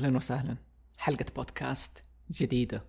أهلا 0.00 0.16
وسهلا. 0.16 0.56
حلقة 0.98 1.24
بودكاست 1.36 2.02
جديدة. 2.30 2.84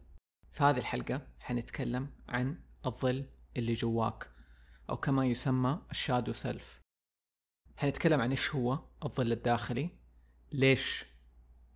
في 0.51 0.63
هذه 0.63 0.77
الحلقة 0.77 1.27
حنتكلم 1.39 2.09
عن 2.29 2.59
الظل 2.85 3.25
اللي 3.57 3.73
جواك 3.73 4.31
أو 4.89 4.97
كما 4.97 5.25
يسمى 5.25 5.81
الشادو 5.91 6.31
سيلف. 6.31 6.81
حنتكلم 7.77 8.21
عن 8.21 8.29
إيش 8.29 8.55
هو 8.55 8.79
الظل 9.05 9.31
الداخلي 9.31 9.89
ليش 10.51 11.05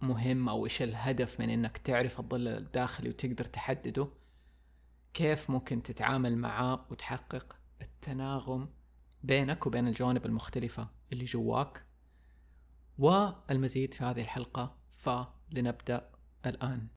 مهم 0.01 0.49
أو 0.49 0.65
إيش 0.65 0.81
الهدف 0.81 1.39
من 1.39 1.49
إنك 1.49 1.77
تعرف 1.77 2.19
الظل 2.19 2.47
الداخلي 2.47 3.09
وتقدر 3.09 3.45
تحدده 3.45 4.07
كيف 5.13 5.49
ممكن 5.49 5.83
تتعامل 5.83 6.37
معاه 6.37 6.87
وتحقق 6.91 7.55
التناغم 7.81 8.69
بينك 9.23 9.67
وبين 9.67 9.87
الجوانب 9.87 10.25
المختلفة 10.25 10.89
اللي 11.11 11.25
جواك. 11.25 11.85
والمزيد 12.97 13.93
في 13.93 14.03
هذه 14.03 14.21
الحلقة 14.21 14.84
فلنبدأ 14.97 16.09
الآن. 16.45 16.87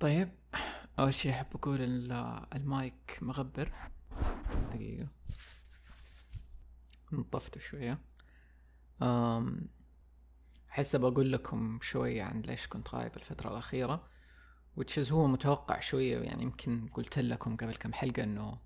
طيب 0.00 0.28
أول 0.98 1.14
شي 1.14 1.30
أحب 1.30 1.46
أقول 1.54 1.80
المايك 2.54 3.18
مغبر. 3.22 3.72
دقيقة. 4.72 5.08
نطفته 7.12 7.60
شوية. 7.60 7.98
حسب 10.68 11.00
بقول 11.00 11.32
لكم 11.32 11.78
شوية 11.82 12.22
عن 12.22 12.40
ليش 12.40 12.66
كنت 12.66 12.94
غايب 12.94 13.16
الفترة 13.16 13.50
الأخيرة 13.50 14.08
وتشز 14.76 15.12
هو 15.12 15.26
متوقع 15.26 15.80
شوية 15.80 16.18
يعني 16.18 16.42
يمكن 16.42 16.88
قلت 16.88 17.18
لكم 17.18 17.56
قبل 17.56 17.76
كم 17.76 17.92
حلقة 17.92 18.22
إنه 18.22 18.58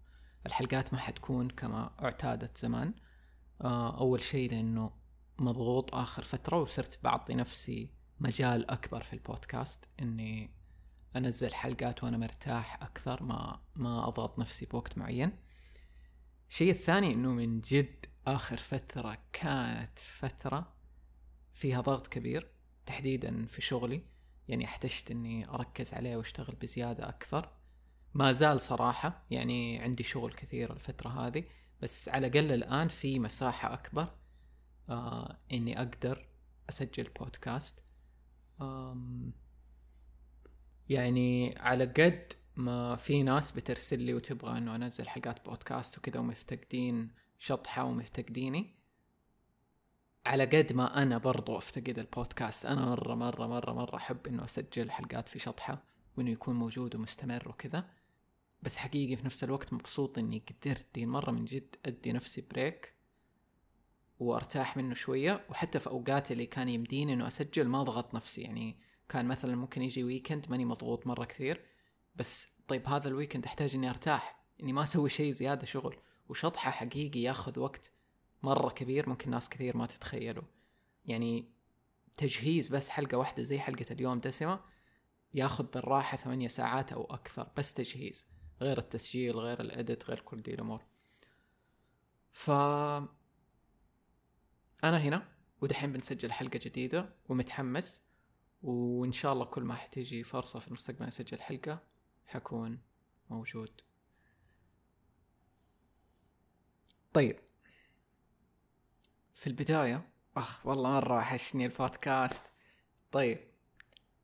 الحلقات 0.47 0.93
ما 0.93 0.99
حتكون 0.99 1.49
كما 1.49 1.91
اعتادت 2.03 2.59
زمان. 2.59 2.95
أه 3.61 4.01
أول 4.01 4.21
شيء 4.21 4.51
لأنه 4.51 4.91
مضغوط 5.39 5.95
آخر 5.95 6.25
فترة 6.25 6.61
وصرت 6.61 6.99
بعطي 7.05 7.35
نفسي 7.35 7.91
مجال 8.21 8.71
أكبر 8.71 9.03
في 9.03 9.13
البودكاست 9.13 9.85
إني 10.03 10.55
أنزل 11.17 11.55
حلقات 11.55 12.05
وأنا 12.05 12.19
مرتاح 12.19 12.83
أكثر 12.83 13.23
ما 13.23 13.61
ما 13.77 14.09
أضغط 14.09 14.39
نفسي 14.39 14.67
بوقت 14.67 14.99
معين. 14.99 15.39
الشيء 16.51 16.71
الثاني 16.71 17.13
إنه 17.13 17.33
من 17.33 17.61
جد 17.61 18.07
آخر 18.27 18.57
فترة 18.57 19.19
كانت 19.33 19.99
فترة 19.99 20.73
فيها 21.55 21.81
ضغط 21.81 22.07
كبير 22.07 22.51
تحديدا 22.87 23.47
في 23.47 23.61
شغلي 23.61 24.03
يعني 24.49 24.65
احتجت 24.65 25.11
إني 25.11 25.49
أركز 25.49 25.95
عليه 25.95 26.17
وأشتغل 26.17 26.55
بزيادة 26.55 27.09
أكثر. 27.09 27.53
ما 28.15 28.33
زال 28.33 28.61
صراحة 28.61 29.27
يعني 29.31 29.79
عندي 29.79 30.03
شغل 30.03 30.33
كثير 30.33 30.73
الفترة 30.73 31.09
هذه 31.09 31.45
بس 31.83 32.09
على 32.09 32.27
الأقل 32.27 32.53
الآن 32.53 32.89
في 32.89 33.19
مساحة 33.19 33.75
أكبر 33.75 34.09
آه 34.89 35.39
إني 35.53 35.79
أقدر 35.79 36.27
أسجل 36.69 37.11
بودكاست. 37.21 37.83
آم 38.61 39.33
يعني 40.89 41.59
على 41.59 41.85
قد 41.85 42.33
ما 42.57 42.97
في 42.97 43.23
ناس 43.23 43.53
بترسل 43.53 44.03
لي 44.03 44.15
وتبغى 44.15 44.59
إنه 44.59 44.77
أنزل 44.77 45.09
حلقات 45.09 45.45
بودكاست 45.45 45.99
وكذا 45.99 46.21
ومفتقدين 46.21 47.11
شطحة 47.39 47.85
ومفتقديني. 47.85 48.75
على 50.27 50.45
قد 50.45 50.73
ما 50.73 51.03
أنا 51.03 51.19
برضو 51.19 51.59
أفتقد 51.59 51.99
البودكاست 51.99 52.67
أنا 52.67 52.87
مرة 52.87 53.15
مرة 53.15 53.47
مرة 53.47 53.73
مرة 53.73 53.97
أحب 53.97 54.27
إنه 54.27 54.45
أسجل 54.45 54.91
حلقات 54.91 55.29
في 55.29 55.39
شطحة 55.39 55.85
وإنه 56.17 56.31
يكون 56.31 56.57
موجود 56.57 56.95
ومستمر 56.95 57.49
وكذا. 57.49 57.91
بس 58.63 58.77
حقيقي 58.77 59.17
في 59.17 59.25
نفس 59.25 59.45
الوقت 59.45 59.73
مبسوط 59.73 60.19
إني 60.19 60.43
قدرت 60.49 60.87
دي 60.95 61.07
مرة 61.07 61.31
من 61.31 61.45
جد 61.45 61.77
أدي 61.85 62.13
نفسي 62.13 62.41
بريك 62.41 62.95
وأرتاح 64.19 64.77
منه 64.77 64.95
شوية. 64.95 65.47
وحتى 65.51 65.81
في 65.81 65.87
أوقات 65.91 66.33
اللي 66.33 66.47
كان 66.47 66.69
يمديني 66.69 67.13
إنه 67.13 67.29
أسجل 67.29 67.69
ما 67.69 67.83
ضغط 67.83 68.15
نفسي 68.15 68.41
يعني 68.41 68.77
كان 69.09 69.27
مثلا 69.27 69.57
ممكن 69.57 69.83
يجي 69.83 70.05
weekend 70.05 70.47
ماني 70.51 70.65
مضغوط 70.65 71.07
مرة 71.07 71.25
كثير 71.25 71.65
بس 72.17 72.49
طيب 72.69 72.89
هذا 72.89 73.09
ال 73.09 73.13
weekend 73.13 73.45
أحتاج 73.47 73.75
إني 73.75 73.91
أرتاح 73.91 74.45
إني 74.63 74.73
ما 74.73 74.83
أسوي 74.83 75.11
شيء 75.11 75.33
زيادة 75.33 75.67
شغل. 75.67 75.97
وشطحة 76.29 76.71
حقيقي 76.71 77.21
ياخذ 77.21 77.61
وقت 77.61 77.91
مرة 78.43 78.71
كبير 78.71 79.09
ممكن 79.09 79.31
ناس 79.31 79.49
كثير 79.49 79.77
ما 79.77 79.87
تتخيلوا. 79.87 80.45
يعني 81.05 81.49
تجهيز 82.17 82.69
بس 82.69 82.89
حلقة 82.89 83.19
واحدة 83.19 83.43
زي 83.43 83.59
حلقة 83.59 83.87
اليوم 83.91 84.21
دسمة 84.21 84.61
ياخذ 85.35 85.65
بالراحة 85.65 86.17
ثمانية 86.17 86.49
ساعات 86.49 86.93
أو 86.93 87.05
أكثر 87.05 87.51
بس 87.57 87.75
تجهيز 87.75 88.27
غير 88.61 88.79
التسجيل 88.79 89.37
غير 89.37 89.61
ال 89.61 89.69
edit 89.69 90.05
غير 90.05 90.21
كل 90.21 90.43
دي 90.43 90.55
الأمور. 90.55 90.83
ف 92.33 92.51
أنا 94.85 94.99
هنا 94.99 95.29
ودحين 95.61 95.93
بنسجل 95.93 96.33
حلقة 96.33 96.61
جديدة 96.63 97.15
ومتحمس 97.29 98.03
وإن 98.63 99.13
شاء 99.13 99.33
الله 99.33 99.45
كل 99.45 99.63
ما 99.63 99.75
حتيجي 99.75 100.23
فرصة 100.23 100.59
في 100.59 100.69
المستقبل 100.69 101.07
أسجل 101.07 101.41
حلقة 101.41 101.83
حكون 102.27 102.81
موجود. 103.31 103.81
طيب. 107.15 107.37
في 109.35 109.47
البداية 109.47 110.09
أخ 110.37 110.67
والله 110.67 110.91
مرة 110.91 111.17
وحشني 111.17 111.67
البودكاست. 111.67 112.45
طيب 113.13 113.39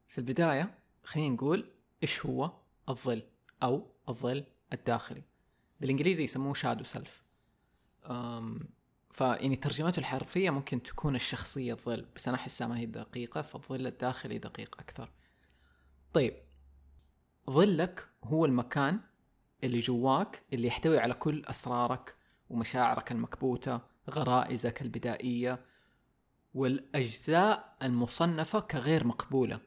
في 0.09 0.19
البداية 0.19 0.79
خلينا 1.05 1.35
نقول 1.35 1.71
إيش 2.03 2.27
هو 2.27 2.53
الظل 2.89 3.23
أو 3.63 3.87
الظل 4.09 4.45
الداخلي؟ 4.73 5.23
بالإنجليزي 5.81 6.25
يسموه 6.25 6.55
شادو 6.55 6.85
سيلف 6.85 7.23
فيعني 9.11 9.57
ترجمته 9.57 9.99
الحرفية 10.01 10.51
ممكن 10.51 10.83
تكون 10.83 11.15
الشخصية 11.15 11.73
الظل 11.73 12.07
بس 12.17 12.29
أنا 12.29 12.37
أحسها 12.37 12.67
ما 12.67 12.79
هي 12.79 12.87
دقيقة 12.87 13.43
فالظل 13.43 13.87
الداخلي 13.87 14.39
دقيق 14.39 14.81
أكثر. 14.81 15.11
طيب 16.13 16.35
ظلك 17.51 18.09
هو 18.25 18.45
المكان 18.45 19.01
اللي 19.65 19.79
جواك 19.79 20.43
اللي 20.53 20.67
يحتوي 20.67 20.99
على 20.99 21.15
كل 21.15 21.45
أسرارك 21.45 22.20
ومشاعرك 22.51 23.13
المكبوتة 23.13 23.81
غرائزك 24.11 24.83
البدائية 24.83 25.65
والأجزاء 26.55 27.77
المصنفة 27.83 28.61
كغير 28.61 29.07
مقبولة 29.07 29.61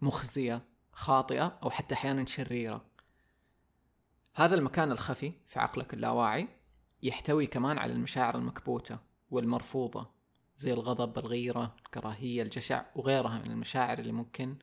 مخزية 0.00 0.64
خاطئة 0.92 1.58
أو 1.62 1.70
حتى 1.70 1.94
أحيانا 1.94 2.26
شريرة. 2.26 2.84
هذا 4.34 4.54
المكان 4.54 4.92
الخفي 4.92 5.32
في 5.46 5.58
عقلك 5.60 5.94
اللاواعي 5.94 6.48
يحتوي 7.02 7.46
كمان 7.46 7.78
على 7.78 7.92
المشاعر 7.92 8.38
المكبوتة 8.38 8.98
والمرفوضة 9.30 10.10
زي 10.56 10.72
الغضب 10.72 11.18
الغيرة 11.18 11.76
الكراهية 11.78 12.42
الجشع 12.42 12.84
وغيرها 12.94 13.38
من 13.38 13.50
المشاعر 13.50 13.98
اللي 13.98 14.12
ممكن 14.12 14.56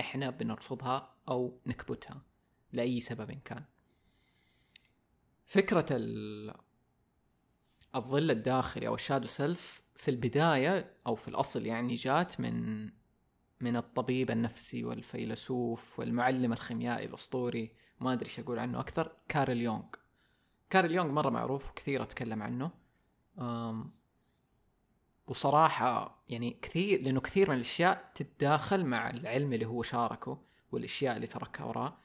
إحنا 0.00 0.30
بنرفضها 0.30 1.14
أو 1.28 1.60
نكبتها 1.66 2.22
لأي 2.72 3.00
سبب 3.00 3.30
كان. 3.30 3.64
فكرة 5.46 5.86
الظل 7.94 8.30
الداخلي 8.30 8.86
أو 8.86 8.94
الشادو 8.94 9.26
سيلف 9.26 9.82
في 9.96 10.10
البداية 10.10 10.96
أو 11.06 11.14
في 11.14 11.28
الأصل 11.28 11.66
يعني 11.66 11.94
جات 11.94 12.40
من 12.40 12.84
من 13.60 13.76
الطبيب 13.76 14.30
النفسي 14.30 14.84
والفيلسوف 14.84 15.98
والمعلم 15.98 16.52
الخيميائي 16.52 17.06
الأسطوري 17.06 17.72
ما 18.00 18.12
أدري 18.12 18.26
إيش 18.26 18.40
أقول 18.40 18.58
عنه 18.58 18.80
أكثر 18.80 19.12
كارل 19.28 19.60
يونغ. 19.60 19.82
كارل 20.70 20.94
يونغ 20.94 21.10
مرة 21.12 21.30
معروف 21.30 21.70
وكثير 21.70 22.02
أتكلم 22.02 22.42
عنه. 22.42 22.70
وصراحة 25.26 26.22
يعني 26.28 26.58
كثير 26.62 27.02
لأنه 27.02 27.20
كثير 27.20 27.50
من 27.50 27.56
الأشياء 27.56 28.12
تتداخل 28.14 28.84
مع 28.84 29.10
العلم 29.10 29.52
اللي 29.52 29.66
هو 29.66 29.82
شاركه 29.82 30.42
والأشياء 30.72 31.16
اللي 31.16 31.26
تركها 31.26 31.64
وراه. 31.64 31.98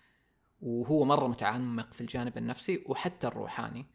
وهو 0.61 1.05
مرة 1.05 1.27
متعمق 1.27 1.93
في 1.93 2.01
الجانب 2.01 2.37
النفسي 2.37 2.83
وحتى 2.85 3.27
الروحاني. 3.27 3.85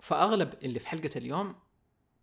فأغلب 0.00 0.54
اللي 0.62 0.78
في 0.78 0.88
حلقة 0.88 1.10
اليوم 1.16 1.54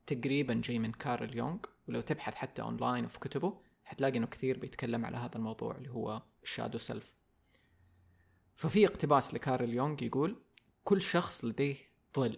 تقريبا 0.07 0.61
جاي 0.63 0.79
من 0.79 0.91
كارل 0.91 1.37
يونغ 1.37 1.57
ولو 1.87 2.01
تبحث 2.01 2.35
حتى 2.35 2.61
أونلاين 2.61 3.05
وفي 3.05 3.19
كتبه 3.19 3.61
حتلاقي 3.83 4.17
إنه 4.17 4.27
كثير 4.27 4.59
بيتكلم 4.59 5.05
على 5.05 5.17
هذا 5.17 5.35
الموضوع 5.35 5.75
اللي 5.75 5.89
هو 5.89 6.21
ال 6.43 6.48
shadow 6.48 6.77
self 6.77 7.13
ففي 8.55 8.85
اقتباس 8.85 9.33
لكارل 9.33 9.73
يونغ 9.73 10.03
يقول 10.03 10.35
كل 10.83 11.01
شخص 11.01 11.45
لديه 11.45 11.75
ظل 12.15 12.37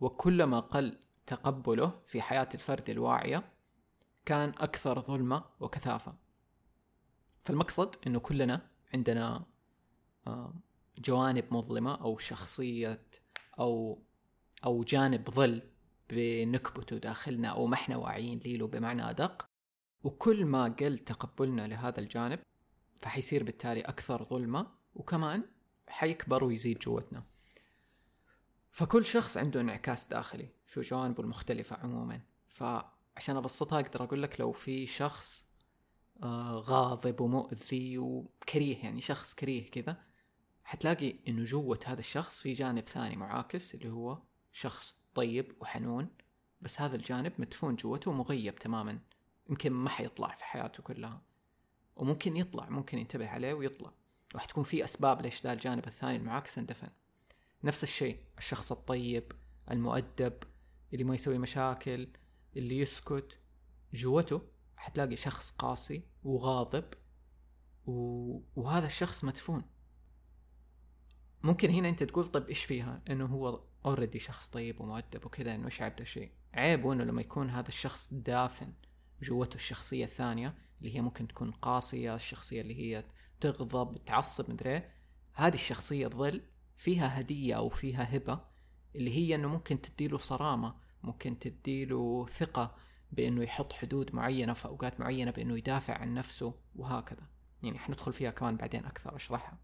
وكلما 0.00 0.60
قل 0.60 0.98
تقبله 1.26 2.00
في 2.06 2.22
حياة 2.22 2.48
الفرد 2.54 2.90
الواعية 2.90 3.52
كان 4.24 4.48
أكثر 4.48 5.00
ظلمة 5.00 5.44
وكثافة. 5.60 6.14
فالمقصد 7.44 7.94
أنه 8.06 8.18
كلنا 8.18 8.70
عندنا 8.94 9.46
آه، 10.26 10.54
جوانب 10.98 11.44
مظلمة 11.50 11.94
أو 11.94 12.18
شخصية 12.18 13.06
أو 13.58 14.02
أو 14.64 14.82
جانب 14.82 15.30
ظل 15.30 15.62
بنكبته 16.10 16.96
داخلنا 16.96 17.48
أو 17.48 17.66
ما 17.66 17.74
إحنا 17.74 17.96
واعيين 17.96 18.40
له 18.46 18.66
بمعنى 18.66 19.10
أدق. 19.10 19.48
وكل 20.02 20.44
ما 20.44 20.64
قل 20.64 20.98
تقبلنا 20.98 21.66
لهذا 21.66 22.00
الجانب 22.00 22.38
فحيصير 23.02 23.42
بالتالي 23.42 23.80
أكثر 23.80 24.24
ظلمة 24.24 24.66
وكمان 24.94 25.42
حيكبر 25.88 26.44
ويزيد 26.44 26.78
جوتنا. 26.78 27.22
فكل 28.70 29.04
شخص 29.04 29.36
عنده 29.36 29.60
انعكاس 29.60 30.06
داخلي 30.06 30.48
في 30.66 30.80
جوانبه 30.80 31.22
المختلفة 31.22 31.76
عموما. 31.76 32.20
فعشان 32.48 33.36
أبسطها 33.36 33.80
أقدر 33.80 34.04
أقول 34.04 34.22
لك 34.22 34.40
لو 34.40 34.52
في 34.52 34.86
شخص 34.86 35.46
آه، 36.22 36.58
غاضب 36.58 37.20
ومؤذي 37.20 37.98
وكريه 37.98 38.76
يعني 38.76 39.00
شخص 39.00 39.34
كريه 39.34 39.70
كذا 39.70 39.96
حتلاقي 40.64 41.14
إنه 41.28 41.44
جوة 41.44 41.78
هذا 41.86 42.00
الشخص 42.00 42.40
في 42.40 42.52
جانب 42.52 42.88
ثاني 42.88 43.16
معاكس 43.16 43.74
اللي 43.74 43.88
هو 43.88 44.22
شخص 44.56 44.94
طيب 45.14 45.56
وحنون 45.60 46.08
بس 46.60 46.80
هذا 46.80 46.96
الجانب 46.96 47.32
مدفون 47.38 47.76
جوته 47.76 48.10
ومغيب 48.10 48.54
تماما. 48.54 48.98
يمكن 49.50 49.72
ما 49.72 49.88
حيطلع 49.88 50.28
في 50.28 50.44
حياته 50.44 50.82
كلها. 50.82 51.22
وممكن 51.96 52.36
يطلع 52.36 52.68
ممكن 52.68 52.98
ينتبه 52.98 53.28
عليه 53.28 53.54
ويطلع. 53.54 53.92
وحتكون 54.34 54.64
في 54.64 54.84
أسباب 54.84 55.22
ليش 55.22 55.42
ذا 55.42 55.52
الجانب 55.52 55.86
الثاني 55.86 56.16
المعاكس 56.16 56.58
اندفن. 56.58 56.88
نفس 57.64 57.82
الشيء 57.82 58.20
الشخص 58.38 58.72
الطيب 58.72 59.32
المؤدب 59.70 60.42
اللي 60.92 61.04
ما 61.04 61.14
يسوي 61.14 61.38
مشاكل 61.38 62.08
اللي 62.56 62.78
يسكت. 62.78 63.38
جوته 63.94 64.42
حتلاقي 64.76 65.16
شخص 65.16 65.50
قاسي 65.50 66.02
وغاضب 66.24 66.84
و... 67.86 67.92
وهذا 68.56 68.86
الشخص 68.86 69.24
مدفون. 69.24 69.62
ممكن 71.42 71.70
هنا 71.70 71.88
أنت 71.88 72.02
تقول 72.02 72.30
طيب 72.30 72.48
إيش 72.48 72.64
فيها؟ 72.64 73.02
إنه 73.10 73.26
هو 73.26 73.62
اوريدي 73.86 74.18
شخص 74.18 74.48
طيب 74.48 74.80
ومؤدب 74.80 75.26
وكذا 75.26 75.54
إنه 75.54 75.64
إيش 75.64 75.82
عيب 75.82 76.02
شيء 76.02 76.30
عيبه 76.54 76.92
إنه 76.92 77.04
لما 77.04 77.20
يكون 77.20 77.50
هذا 77.50 77.68
الشخص 77.68 78.08
دافن 78.12 78.72
جوته 79.22 79.54
الشخصية 79.54 80.04
الثانية 80.04 80.54
اللي 80.78 80.96
هي 80.96 81.00
ممكن 81.00 81.28
تكون 81.28 81.50
قاسية 81.50 82.14
الشخصية 82.14 82.60
اللي 82.60 82.74
هي 82.74 83.04
تغضب 83.40 84.04
تعصب 84.04 84.50
مدري 84.50 84.82
هذه 85.32 85.54
الشخصية 85.54 86.08
تظل 86.08 86.42
فيها 86.76 87.20
هدية 87.20 87.54
أو 87.54 87.68
فيها 87.68 88.16
هبة 88.16 88.40
اللي 88.96 89.10
هي 89.10 89.34
أنه 89.34 89.48
ممكن 89.48 89.80
تديله 89.80 90.18
صرامة 90.18 90.74
ممكن 91.02 91.38
تديله 91.38 92.26
ثقة 92.26 92.76
بأنه 93.12 93.42
يحط 93.42 93.72
حدود 93.72 94.14
معينة 94.14 94.52
في 94.52 94.64
أوقات 94.64 95.00
معينة 95.00 95.30
بأنه 95.30 95.56
يدافع 95.56 95.94
عن 95.94 96.14
نفسه 96.14 96.54
وهكذا. 96.76 97.26
يعني 97.62 97.78
حندخل 97.78 98.12
فيها 98.12 98.30
كمان 98.30 98.56
بعدين 98.56 98.84
أكثر 98.84 99.16
أشرحها. 99.16 99.58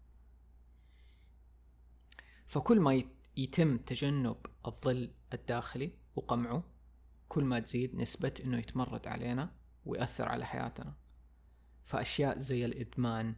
فكل 2.45 2.79
ما 2.79 3.03
يتم 3.37 3.77
تجنب 3.77 4.37
الظل 4.67 5.11
الداخلي 5.33 5.91
وقمعه 6.15 6.63
كل 7.27 7.43
ما 7.43 7.59
تزيد 7.59 7.95
نسبة 7.95 8.33
إنه 8.43 8.57
يتمرد 8.57 9.07
علينا 9.07 9.51
ويأثر 9.85 10.29
على 10.29 10.45
حياتنا. 10.45 10.93
فأشياء 11.83 12.39
زي 12.39 12.65
الإدمان 12.65 13.35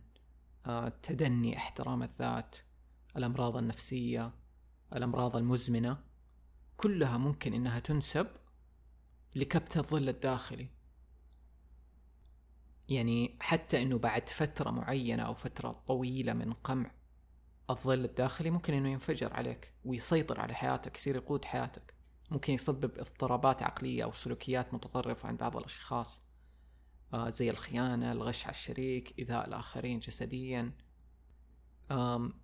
آه، 0.65 0.89
تدني 0.89 1.57
احترام 1.57 2.03
الذات 2.03 2.55
الأمراض 3.17 3.57
النفسية 3.57 4.33
الأمراض 4.93 5.37
المزمنة 5.37 6.03
كلها 6.77 7.17
ممكن 7.17 7.53
إنها 7.53 7.79
تنسب 7.79 8.27
لكبت 9.35 9.77
الظل 9.77 10.09
الداخلي. 10.09 10.69
يعني 12.89 13.37
حتى 13.41 13.81
إنه 13.81 13.97
بعد 13.97 14.29
فترة 14.29 14.71
معينة 14.71 15.23
أو 15.23 15.33
فترة 15.33 15.83
طويلة 15.87 16.33
من 16.33 16.53
قمع 16.53 16.91
الظل 17.69 18.05
الداخلي 18.05 18.49
ممكن 18.49 18.73
إنه 18.73 18.89
ينفجر 18.89 19.33
عليك 19.33 19.73
ويسيطر 19.85 20.41
على 20.41 20.53
حياتك 20.53 20.97
يصير 20.97 21.15
يقود 21.15 21.45
حياتك. 21.45 21.93
ممكن 22.31 22.53
يسبب 22.53 22.99
اضطرابات 22.99 23.63
عقلية 23.63 24.03
أو 24.03 24.11
سلوكيات 24.11 24.73
متطرفة 24.73 25.27
عند 25.27 25.39
بعض 25.39 25.57
الأشخاص. 25.57 26.19
آه 27.13 27.29
زي 27.29 27.49
الخيانة 27.49 28.11
الغش 28.11 28.43
على 28.43 28.53
الشريك 28.53 29.19
إيذاء 29.19 29.47
الآخرين 29.47 29.99
جسديا. 29.99 30.73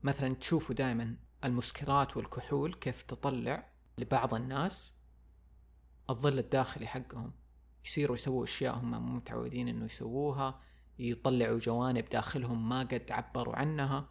مثلا 0.03 0.35
تشوفوا 0.35 0.75
دائما 0.75 1.18
المسكرات 1.44 2.17
والكحول 2.17 2.74
كيف 2.74 3.01
تطلع 3.01 3.71
لبعض 3.97 4.33
الناس. 4.33 4.94
الظل 6.09 6.39
الداخلي 6.39 6.88
حقهم 6.88 7.33
يصيروا 7.85 8.15
يسووا 8.15 8.44
أشياء 8.44 8.75
هم 8.75 8.91
مو 8.91 9.15
متعودين 9.15 9.67
إنه 9.67 9.85
يسووها 9.85 10.62
يطلعوا 11.00 11.59
جوانب 11.59 12.09
داخلهم 12.09 12.69
ما 12.69 12.79
قد 12.79 13.12
عبروا 13.12 13.56
عنها. 13.56 14.09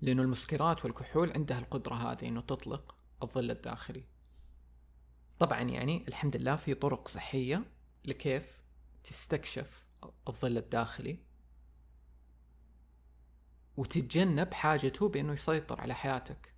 لأنه 0.00 0.22
المسكرات 0.22 0.84
والكحول 0.84 1.32
عندها 1.32 1.58
القدرة 1.58 1.94
هذه 1.94 2.28
إنه 2.28 2.40
تطلق 2.40 2.94
الظل 3.22 3.50
الداخلي. 3.50 4.04
طبعا 5.38 5.60
يعني 5.60 6.08
الحمد 6.08 6.36
لله 6.36 6.56
في 6.56 6.74
طرق 6.74 7.08
صحية 7.08 7.64
لكيف 8.04 8.62
تستكشف 9.04 9.86
الظل 10.28 10.58
الداخلي 10.58 11.18
وتتجنب 13.76 14.54
حاجته 14.54 15.08
بأنه 15.08 15.32
يسيطر 15.32 15.80
على 15.80 15.94
حياتك. 15.94 16.54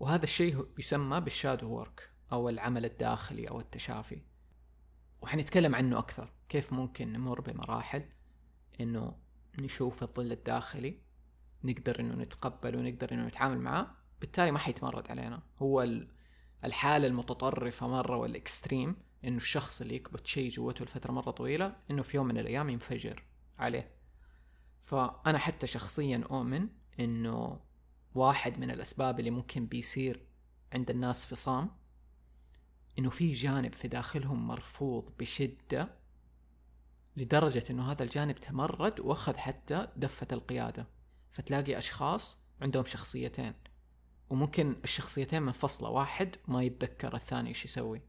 وهذا 0.00 0.24
الشيء 0.24 0.68
يسمى 0.78 1.20
بال 1.20 1.32
shadow 1.32 1.70
work 1.70 2.10
أو 2.32 2.48
العمل 2.48 2.84
الداخلي 2.84 3.48
أو 3.48 3.60
التشافي. 3.60 4.22
وحنتكلم 5.22 5.74
عنه 5.74 5.98
أكثر 5.98 6.32
كيف 6.48 6.72
ممكن 6.72 7.12
نمر 7.12 7.40
بمراحل 7.40 8.04
إنه 8.80 9.16
نشوف 9.60 10.02
الظل 10.02 10.32
الداخلي 10.32 11.01
نقدر 11.64 12.00
إنه 12.00 12.14
نتقبله 12.14 12.78
ونقدر 12.78 13.12
إنه 13.12 13.26
نتعامل 13.26 13.58
معاه 13.58 13.86
بالتالي 14.20 14.50
ما 14.50 14.58
حيتمرد 14.58 15.10
علينا. 15.10 15.42
هو 15.58 15.88
الحالة 16.64 17.06
المتطرفة 17.06 17.88
مرة 17.88 18.16
وال 18.16 18.34
extreme 18.34 18.96
إنه 19.24 19.36
الشخص 19.36 19.80
اللي 19.80 19.94
يكبت 19.94 20.26
شيء 20.26 20.48
جوته 20.48 20.84
لفترة 20.84 21.12
مرة 21.12 21.30
طويلة 21.30 21.76
إنه 21.90 22.02
في 22.02 22.16
يوم 22.16 22.26
من 22.26 22.38
الأيام 22.38 22.70
ينفجر 22.70 23.22
عليه. 23.58 23.90
فأنا 24.80 25.38
حتى 25.38 25.66
شخصيا 25.66 26.24
أؤمن 26.30 26.68
إنه 27.00 27.60
واحد 28.14 28.58
من 28.58 28.70
الأسباب 28.70 29.18
اللي 29.20 29.30
ممكن 29.30 29.66
بيصير 29.66 30.26
عند 30.72 30.90
الناس 30.90 31.26
فصام 31.26 31.70
إنه 32.98 33.10
في 33.10 33.32
جانب 33.32 33.74
في 33.74 33.88
داخلهم 33.88 34.48
مرفوض 34.48 35.12
بشدة 35.18 35.88
لدرجة 37.16 37.64
إنه 37.70 37.92
هذا 37.92 38.02
الجانب 38.02 38.34
تمرد 38.34 39.00
وأخذ 39.00 39.36
حتى 39.36 39.88
دفة 39.96 40.26
القيادة. 40.32 40.86
فتلاقي 41.32 41.78
أشخاص 41.78 42.36
عندهم 42.60 42.84
شخصيتين 42.84 43.54
وممكن 44.30 44.76
الشخصيتين 44.84 45.42
منفصلة 45.42 45.90
واحد 45.90 46.36
ما 46.48 46.62
يتذكر 46.62 47.14
الثاني 47.14 47.48
إيش 47.48 47.64
يسوي. 47.64 48.02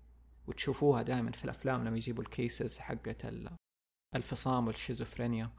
وتشوفوها 0.47 1.01
دائما 1.01 1.31
في 1.31 1.45
الأفلام 1.45 1.83
لما 1.83 1.97
يجيبوا 1.97 2.23
ال 2.23 2.32
cases 2.32 2.77
حقت 2.77 3.25
الفصام 4.15 4.67
والشيزوفرينيا. 4.67 5.51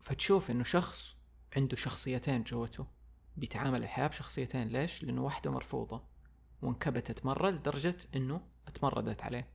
فتشوف 0.00 0.50
إنه 0.50 0.62
شخص 0.62 1.16
عنده 1.56 1.76
شخصيتين 1.76 2.42
جوته. 2.42 2.86
بيتعامل 3.36 3.82
الحياة 3.82 4.06
بشخصيتين. 4.06 4.68
ليش؟ 4.68 5.04
لأنه 5.04 5.24
واحدة 5.24 5.50
مرفوضة 5.50 6.04
وانكبتت 6.62 7.26
مرة 7.26 7.50
لدرجة 7.50 7.96
إنه 8.16 8.46
اتمردت 8.68 9.22
عليه. 9.22 9.48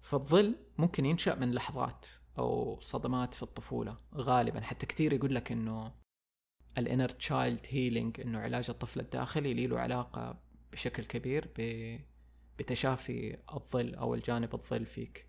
فالظل 0.00 0.56
ممكن 0.78 1.06
ينشأ 1.06 1.34
من 1.34 1.54
لحظات. 1.54 2.06
أو 2.38 2.80
صدمات 2.80 3.34
في 3.34 3.42
الطفولة 3.42 3.98
غالبا. 4.14 4.60
حتى 4.60 4.86
كثير 4.86 5.12
يقول 5.12 5.34
لك 5.34 5.52
إنه 5.52 5.92
ال 6.78 6.83
inner 6.83 7.08
child 7.08 7.66
healing 7.68 8.20
إنه 8.20 8.38
علاج 8.38 8.70
الطفل 8.70 9.00
الداخلي 9.00 9.66
له 9.66 9.80
علاقة 9.80 10.38
بشكل 10.72 11.04
كبير 11.04 11.52
بتشافي 12.58 13.38
الظل 13.52 13.94
أو 13.94 14.14
الجانب 14.14 14.54
الظل 14.54 14.86
فيك. 14.86 15.26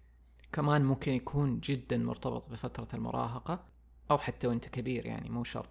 كمان 0.51 0.86
ممكن 0.86 1.13
يكون 1.13 1.60
جدا 1.60 1.98
مرتبط 1.98 2.50
بفترة 2.50 2.88
المراهقة 2.94 3.66
أو 4.12 4.18
حتى 4.18 4.48
وأنت 4.48 4.70
كبير 4.70 5.06
يعني 5.06 5.30
مو 5.30 5.44
شرط 5.44 5.70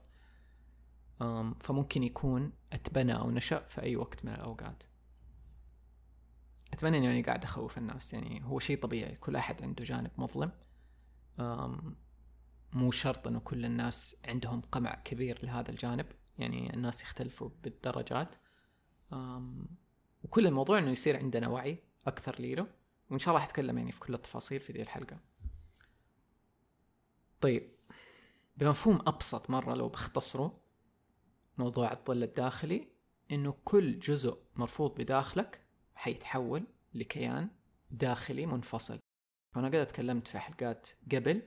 فممكن 1.61 2.03
يكون 2.03 2.53
أتبنى 2.73 3.19
أو 3.19 3.31
نشأ 3.31 3.59
في 3.59 3.83
أي 3.83 3.97
وقت 3.97 4.25
من 4.25 4.33
الأوقات. 4.33 4.83
أتمنى 6.73 6.99
إني 6.99 7.11
مو 7.11 7.23
قاعد 7.23 7.45
أخوف 7.45 7.79
الناس 7.79 8.15
يعني 8.15 8.45
هو 8.45 8.59
شيء 8.59 8.81
طبيعي. 8.81 9.15
كل 9.15 9.37
أحد 9.37 9.63
عنده 9.63 9.85
جانب 9.85 10.11
مظلم. 10.19 10.51
مو 12.73 12.91
شرط 12.91 13.29
إنه 13.29 13.41
كل 13.41 13.65
الناس 13.65 14.17
عندهم 14.25 14.61
قمع 14.61 14.95
كبير 14.95 15.39
لهذا 15.43 15.71
الجانب. 15.71 16.07
يعني 16.39 16.75
الناس 16.75 17.03
يختلفوا 17.03 17.51
بالدرجات. 17.63 18.35
وكل 20.25 20.47
الموضوع 20.47 20.79
إنه 20.79 20.91
يصير 20.91 21.17
عندنا 21.17 21.49
وعي 21.49 21.83
أكثر 22.07 22.41
ليله 22.41 22.67
وإن 23.11 23.19
شاء 23.19 23.35
الله 23.35 23.47
حتكلم 23.47 23.79
يعني 23.79 23.93
في 23.93 24.01
كل 24.01 24.15
التفاصيل 24.15 24.61
في 24.61 24.73
ذي 24.73 24.83
الحلقة. 24.83 25.21
طيب 27.41 27.71
بمفهوم 28.57 28.99
أبسط 29.07 29.51
مرة 29.51 29.75
لو 29.75 29.89
بختصره 29.89 30.61
موضوع 31.59 31.93
الظل 31.93 32.23
الداخلي 32.23 32.89
إنه 33.33 33.55
كل 33.65 33.99
جزء 33.99 34.39
مرفوض 34.57 34.95
بداخلك 34.95 35.61
حيتحول 35.95 36.67
لكيان 36.95 37.51
داخلي 37.91 38.47
منفصل. 38.47 38.99
وأنا 39.57 39.69
قد 39.69 39.87
تكلمت 39.87 40.29
في 40.29 40.39
حلقات 40.39 40.89
قبل 41.13 41.43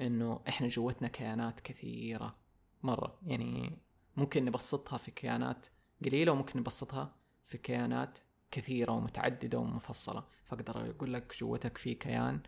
إنه 0.00 0.40
إحنا 0.48 0.68
جوتنا 0.68 1.08
كيانات 1.08 1.60
كثيرة 1.60 2.36
مرة. 2.82 3.18
يعني 3.26 3.78
ممكن 4.16 4.44
نبسطها 4.44 4.96
في 4.96 5.10
كيانات 5.10 5.66
قليلة 6.04 6.32
وممكن 6.32 6.60
نبسطها 6.60 7.16
في 7.44 7.58
كيانات 7.58 8.18
كثيرة 8.50 8.92
ومتعددة 8.92 9.58
ومفصلة. 9.58 10.24
فأقدر 10.44 10.90
أقول 10.90 11.12
لك 11.12 11.34
جوتك 11.40 11.78
في 11.78 11.94
كيان 11.94 12.42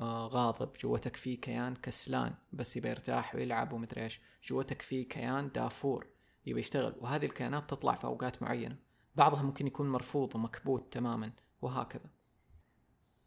آه 0.00 0.26
غاضب 0.26 0.72
جوتك 0.72 1.16
في 1.16 1.36
كيان 1.36 1.74
كسلان 1.74 2.34
بس 2.52 2.76
يبي 2.76 2.88
يرتاح 2.88 3.34
ويلعب 3.34 3.72
ومدري 3.72 4.02
إيش. 4.04 4.20
جوتك 4.44 4.82
في 4.82 5.04
كيان 5.04 5.50
دافور 5.52 6.06
يبي 6.46 6.60
يشتغل. 6.60 6.94
وهذه 6.98 7.26
الكيانات 7.26 7.70
تطلع 7.70 7.94
في 7.94 8.04
أوقات 8.04 8.42
معينة. 8.42 8.76
بعضها 9.14 9.42
ممكن 9.42 9.66
يكون 9.66 9.88
مرفوض 9.92 10.36
ومكبوت 10.36 10.92
تماما 10.92 11.32
وهكذا. 11.62 12.10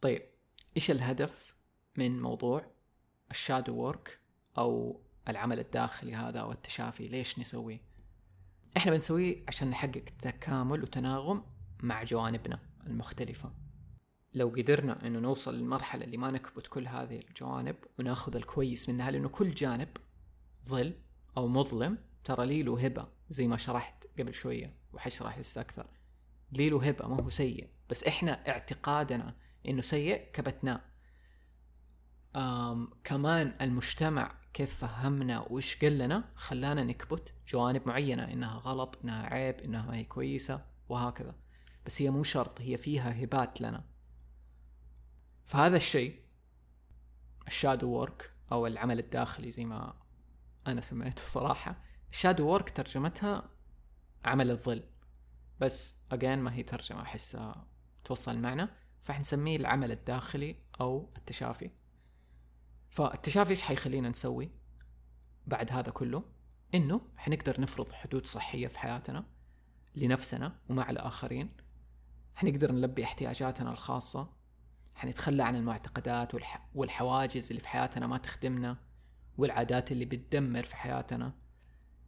طيب 0.00 0.22
إيش 0.76 0.90
الهدف 0.90 1.54
من 1.96 2.22
موضوع 2.22 2.66
الشادو 3.30 3.74
وورك 3.74 4.20
أو 4.58 5.00
العمل 5.28 5.58
الداخلي 5.58 6.14
هذا 6.14 6.40
أو 6.40 6.52
التشافي؟ 6.52 7.06
ليش 7.06 7.38
نسويه؟ 7.38 7.80
إحنا 8.76 8.92
بنسويه 8.92 9.42
عشان 9.48 9.70
نحقق 9.70 10.04
تكامل 10.18 10.82
وتناغم 10.82 11.44
مع 11.82 12.04
جوانبنا 12.04 12.58
المختلفة. 12.86 13.52
لو 14.34 14.48
قدرنا 14.48 15.06
إنه 15.06 15.18
نوصل 15.18 15.54
للمرحلة 15.54 16.04
اللي 16.04 16.16
ما 16.16 16.30
نكبت 16.30 16.66
كل 16.66 16.88
هذه 16.88 17.18
الجوانب 17.18 17.76
وناخذ 17.98 18.36
الكويس 18.36 18.88
منها 18.88 19.10
لأنه 19.10 19.28
كل 19.28 19.54
جانب 19.54 19.88
ظل 20.66 20.94
أو 21.36 21.48
مظلم 21.48 21.98
ترى 22.24 22.46
لي 22.46 22.62
له 22.62 22.84
هبة 22.84 23.08
زي 23.30 23.48
ما 23.48 23.56
شرحت 23.56 24.06
قبل 24.18 24.34
شوية 24.34 24.74
وحشرح 24.92 25.38
لسه 25.38 25.60
أكثر 25.60 25.86
لي 26.52 26.70
له 26.70 26.88
هبة 26.88 27.08
ما 27.08 27.22
هو 27.22 27.28
سيء 27.28 27.68
بس 27.90 28.04
إحنا 28.04 28.48
اعتقادنا 28.48 29.34
إنه 29.68 29.82
سيء 29.82 30.30
كبتناه 30.32 30.80
آم 32.36 32.90
كمان 33.04 33.56
المجتمع 33.60 34.34
كيف 34.52 34.74
فهمنا 34.74 35.40
وإيش 35.40 35.84
قال 35.84 35.98
لنا؟ 35.98 36.24
خلانا 36.34 36.84
نكبت 36.84 37.34
جوانب 37.48 37.88
معينة 37.88 38.24
إنها 38.24 38.58
غلط 38.58 38.98
إنها 39.04 39.34
عيب 39.34 39.60
إنها 39.60 39.86
ما 39.86 39.96
هي 39.96 40.04
كويسة 40.04 40.64
وهكذا. 40.88 41.34
بس 41.86 42.02
هي 42.02 42.10
مو 42.10 42.22
شرط 42.22 42.60
هي 42.60 42.76
فيها 42.76 43.24
هبات 43.24 43.60
لنا. 43.60 43.84
فهذا 45.44 45.76
الشيء 45.76 46.20
ال 47.46 47.52
shadow 47.52 47.88
work 47.90 48.32
أو 48.52 48.66
العمل 48.66 48.98
الداخلي 48.98 49.50
زي 49.50 49.64
ما 49.64 49.94
أنا 50.66 50.80
سميته 50.80 51.22
صراحة. 51.22 51.82
ال 52.10 52.15
shadow 52.15 52.46
work 52.46 52.70
ترجمتها 52.70 53.50
عمل 54.24 54.50
الظل. 54.50 54.82
بس 55.60 55.94
again 56.12 56.38
ما 56.38 56.54
هي 56.54 56.62
ترجمة 56.62 57.02
أحسها 57.02 57.66
توصل 58.04 58.32
المعنى 58.32 58.68
فحنسميه 59.02 59.56
العمل 59.56 59.90
الداخلي 59.90 60.56
أو 60.80 61.12
التشافي. 61.16 61.70
فالتشافي 62.90 63.50
إيش 63.50 63.62
حيخلينا 63.62 64.08
نسوي 64.08 64.50
بعد 65.46 65.72
هذا 65.72 65.90
كله؟ 65.90 66.24
إنه 66.74 67.00
حنقدر 67.16 67.60
نفرض 67.60 67.92
حدود 67.92 68.26
صحية 68.26 68.66
في 68.66 68.78
حياتنا 68.78 69.24
لنفسنا 69.94 70.58
ومع 70.68 70.90
الآخرين. 70.90 71.50
حنقدر 72.34 72.72
نلبي 72.72 73.04
احتياجاتنا 73.04 73.70
الخاصة. 73.70 74.32
حنتخلى 74.94 75.42
عن 75.42 75.56
المعتقدات 75.56 76.34
والح... 76.34 76.68
والحواجز 76.74 77.48
اللي 77.48 77.60
في 77.60 77.68
حياتنا 77.68 78.06
ما 78.06 78.18
تخدمنا 78.18 78.76
والعادات 79.38 79.92
اللي 79.92 80.04
بتدمر 80.04 80.62
في 80.62 80.76
حياتنا. 80.76 81.32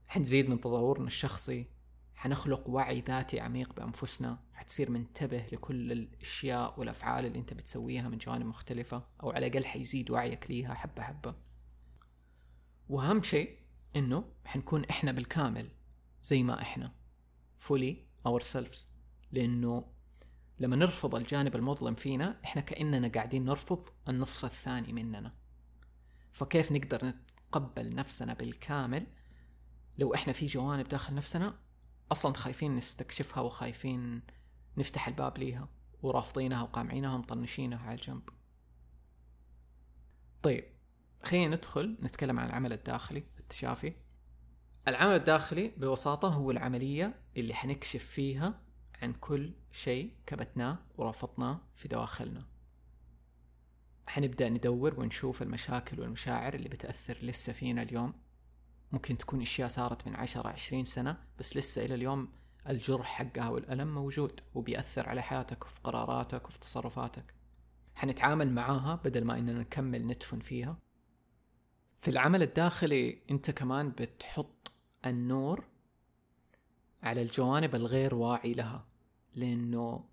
حنزيد 0.08 0.48
من 0.48 0.60
تطورنا 0.60 1.06
الشخصي. 1.06 1.66
حنخلق 2.14 2.68
وعي 2.68 3.00
ذاتي 3.00 3.40
عميق 3.40 3.72
بأنفسنا. 3.72 4.38
حتصير 4.62 4.90
منتبه 4.90 5.46
لكل 5.52 5.92
الأشياء 5.92 6.80
والأفعال 6.80 7.26
اللي 7.26 7.38
أنت 7.38 7.54
بتسويها 7.54 8.08
من 8.08 8.18
جوانب 8.18 8.46
مختلفة 8.46 9.06
أو 9.22 9.30
على 9.30 9.46
الأقل 9.46 9.64
حيزيد 9.64 10.10
وعيك 10.10 10.50
ليها 10.50 10.74
حبة 10.74 11.02
حبة. 11.02 11.34
وأهم 12.88 13.22
شيء 13.22 13.58
إنه 13.96 14.24
حنكون 14.44 14.84
إحنا 14.84 15.12
بالكامل 15.12 15.68
زي 16.22 16.42
ما 16.42 16.62
إحنا 16.62 16.94
fully 17.68 17.94
ourselves. 18.28 18.78
لأنه 19.32 19.92
لما 20.58 20.76
نرفض 20.76 21.14
الجانب 21.14 21.56
المظلم 21.56 21.94
فينا 21.94 22.40
إحنا 22.44 22.62
كأننا 22.62 23.08
قاعدين 23.08 23.44
نرفض 23.44 23.88
النصف 24.08 24.44
الثاني 24.44 24.92
مننا. 24.92 25.34
فكيف 26.32 26.72
نقدر 26.72 27.04
نتقبل 27.04 27.94
نفسنا 27.94 28.34
بالكامل؟ 28.34 29.06
لو 29.98 30.14
إحنا 30.14 30.32
في 30.32 30.46
جوانب 30.46 30.88
داخل 30.88 31.14
نفسنا 31.14 31.58
أصلا 32.12 32.34
خايفين 32.34 32.76
نستكشفها 32.76 33.40
وخايفين 33.42 34.22
نفتح 34.76 35.08
الباب 35.08 35.38
ليها 35.38 35.68
ورافضينها 36.02 36.62
وقامعينها 36.62 37.14
ومطنشينها 37.14 37.78
على 37.78 37.94
الجنب. 37.94 38.28
طيب 40.42 40.64
خلينا 41.22 41.56
ندخل 41.56 41.98
نتكلم 42.02 42.38
عن 42.38 42.46
العمل 42.46 42.72
الداخلي 42.72 43.24
التشافي. 43.40 43.92
العمل 44.88 45.14
الداخلي 45.14 45.68
ببساطة 45.68 46.28
هو 46.28 46.50
العملية 46.50 47.20
اللي 47.36 47.54
حنكشف 47.54 48.04
فيها 48.04 48.60
عن 49.02 49.12
كل 49.12 49.52
شيء 49.72 50.14
كبتناه 50.26 50.78
ورفضناه 50.96 51.60
في 51.74 51.88
دواخلنا 51.88 52.46
حنبدأ 54.06 54.48
ندور 54.48 55.00
ونشوف 55.00 55.42
المشاكل 55.42 56.00
والمشاعر 56.00 56.54
اللي 56.54 56.68
بتأثر 56.68 57.18
لسه 57.22 57.52
فينا 57.52 57.82
اليوم. 57.82 58.14
ممكن 58.92 59.18
تكون 59.18 59.40
أشياء 59.40 59.68
صارت 59.68 60.08
من 60.08 60.16
عشرة 60.16 60.48
عشرين 60.48 60.84
سنة 60.84 61.24
بس 61.38 61.56
لسه 61.56 61.84
إلى 61.84 61.94
اليوم 61.94 62.28
الجرح 62.68 63.06
حقها 63.06 63.48
والألم 63.48 63.94
موجود 63.94 64.40
وبيأثر 64.54 65.08
على 65.08 65.22
حياتك 65.22 65.64
وفي 65.64 65.80
قراراتك 65.84 66.48
وفي 66.48 66.58
تصرفاتك. 66.58 67.34
حنتعامل 67.94 68.52
معاها 68.52 69.00
بدل 69.04 69.24
ما 69.24 69.38
إننا 69.38 69.60
نكمل 69.60 70.06
ندفن 70.06 70.38
فيها. 70.38 70.78
في 72.00 72.08
العمل 72.08 72.42
الداخلي 72.42 73.18
أنت 73.30 73.50
كمان 73.50 73.90
بتحط 73.90 74.72
النور 75.06 75.64
على 77.02 77.22
الجوانب 77.22 77.74
الغير 77.74 78.14
واعي 78.14 78.54
لها 78.54 78.84
لأنه 79.34 80.04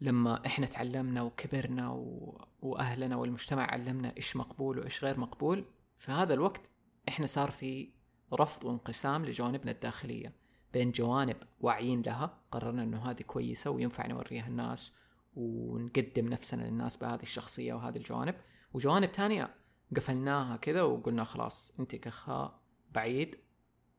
لما 0.00 0.46
إحنا 0.46 0.66
تعلمنا 0.66 1.22
وكبرنا 1.22 1.90
و... 1.90 2.40
وأهلنا 2.62 3.16
والمجتمع 3.16 3.62
علمنا 3.62 4.12
إيش 4.16 4.36
مقبول 4.36 4.78
وإيش 4.78 5.04
غير 5.04 5.20
مقبول 5.20 5.64
في 5.98 6.12
هذا 6.12 6.34
الوقت 6.34 6.70
إحنا 7.08 7.26
صار 7.26 7.50
في 7.50 7.88
رفض 8.32 8.64
وانقسام 8.64 9.24
لجوانبنا 9.24 9.70
الداخلية. 9.70 10.32
بين 10.72 10.90
جوانب 10.90 11.36
واعيين 11.60 12.02
لها 12.02 12.38
قررنا 12.50 12.82
إنه 12.82 13.10
هذه 13.10 13.22
كويسة 13.22 13.70
وينفع 13.70 14.06
نوريها 14.06 14.46
الناس 14.46 14.92
ونقدم 15.36 16.28
نفسنا 16.28 16.62
للناس 16.62 16.96
بهذه 16.96 17.22
الشخصية 17.22 17.74
وهذه 17.74 17.96
الجوانب. 17.96 18.34
وجوانب 18.72 19.12
تانية 19.12 19.54
قفلناها 19.96 20.56
كذا 20.56 20.82
وقلنا 20.82 21.24
خلاص 21.24 21.72
أنت 21.80 21.96
كخاء 21.96 22.60
بعيد 22.90 23.38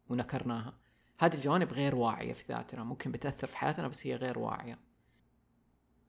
ونكرناها. 0.09 0.73
هذه 1.19 1.33
الجوانب 1.33 1.73
غير 1.73 1.95
واعية 1.95 2.33
في 2.33 2.53
ذاتنا 2.53 2.83
ممكن 2.83 3.11
بتأثر 3.11 3.47
في 3.47 3.57
حياتنا 3.57 3.87
بس 3.87 4.07
هي 4.07 4.15
غير 4.15 4.39
واعية. 4.39 4.79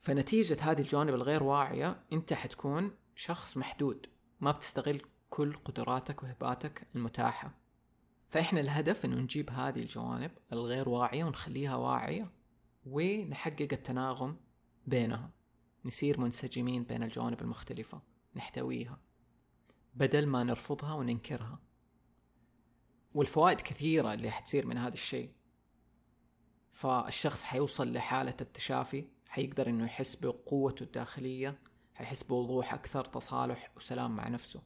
فنتيجة 0.00 0.56
هذه 0.60 0.80
الجوانب 0.80 1.14
الغير 1.14 1.42
واعية 1.42 2.04
أنت 2.12 2.32
حتكون 2.32 2.90
شخص 3.16 3.56
محدود 3.56 4.06
ما 4.40 4.50
بتستغل 4.52 5.02
كل 5.30 5.52
قدراتك 5.52 6.22
وهباتك 6.22 6.86
المتاحة. 6.94 7.63
فإحنا 8.34 8.60
الهدف 8.60 9.04
إنه 9.04 9.16
نجيب 9.16 9.50
هذه 9.50 9.78
الجوانب 9.78 10.30
الغير 10.52 10.88
واعية 10.88 11.24
ونخليها 11.24 11.76
واعية 11.76 12.30
ونحقق 12.86 13.68
التناغم 13.72 14.36
بينها. 14.86 15.30
نصير 15.84 16.20
منسجمين 16.20 16.84
بين 16.84 17.02
الجوانب 17.02 17.40
المختلفة 17.40 18.02
نحتويها 18.36 18.98
بدل 19.94 20.26
ما 20.26 20.44
نرفضها 20.44 20.94
وننكرها. 20.94 21.58
والفوائد 23.14 23.60
كثيرة 23.60 24.14
اللي 24.14 24.30
حتصير 24.30 24.66
من 24.66 24.78
هذا 24.78 24.92
الشيء. 24.92 25.30
فالشخص 26.72 27.42
حيوصل 27.42 27.92
لحالة 27.92 28.36
التشافي 28.40 29.04
حيقدر 29.28 29.68
إنه 29.68 29.84
يحس 29.84 30.16
بقوته 30.16 30.82
الداخلية 30.82 31.58
حيحس 31.94 32.22
بوضوح 32.22 32.74
أكثر 32.74 33.04
تصالح 33.04 33.72
وسلام 33.76 34.16
مع 34.16 34.28
نفسه. 34.28 34.62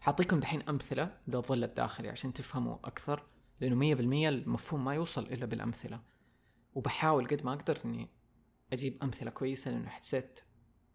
حاعطيكم 0.00 0.40
دحين 0.40 0.62
أمثلة 0.62 1.18
للظل 1.28 1.64
الداخلي 1.64 2.08
عشان 2.08 2.32
تفهموا 2.32 2.76
لأنه 3.60 3.74
مية 3.74 3.94
بالمية 3.94 4.28
المفهوم 4.28 4.84
ما 4.84 4.94
يوصل 4.94 5.22
إلا 5.22 5.46
بالأمثلة. 5.46 6.02
وبحاول 6.74 7.26
قد 7.26 7.44
ما 7.44 7.52
أقدر 7.52 7.80
إني 7.84 8.08
أجيب 8.72 9.02
أمثلة 9.02 9.30
كويسة 9.30 9.70
لأنه 9.70 9.88
حسيت 9.88 10.40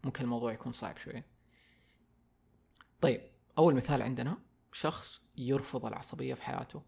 ممكن 0.04 0.24
الموضوع 0.24 0.52
يكون 0.52 0.72
صعب 0.72 0.96
شوية 0.96 1.26
طيب 3.00 3.20
أول 3.58 3.74
مثال 3.74 4.02
عندنا 4.02 4.38
شخص 4.72 5.20
يرفض 5.36 5.86
العصبية 5.86 6.34
في 6.34 6.42
حياته. 6.42 6.82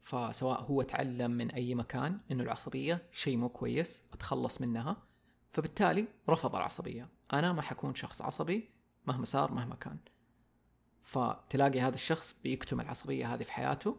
فسواء 0.00 0.62
هو 0.62 0.82
تعلم 0.82 1.30
من 1.30 1.50
أي 1.50 1.74
مكان 1.74 2.20
إنه 2.30 2.42
العصبية 2.42 3.08
شيء 3.12 3.36
مو 3.36 3.48
كويس 3.48 4.02
أتخلص 4.12 4.60
منها 4.60 4.96
فبالتالي 5.52 6.08
رفض 6.28 6.56
العصبية. 6.56 7.08
أنا 7.32 7.52
ما 7.52 7.62
حكون 7.62 7.94
شخص 7.94 8.22
عصبي 8.22 8.70
مهما 9.06 9.24
صار 9.24 9.52
مهما 9.52 9.74
كان. 9.74 9.98
فتلاقي 11.04 11.80
هذا 11.80 11.94
الشخص 11.94 12.36
بيكتم 12.44 12.80
العصبية 12.80 13.34
هذه 13.34 13.42
في 13.42 13.52
حياته 13.52 13.96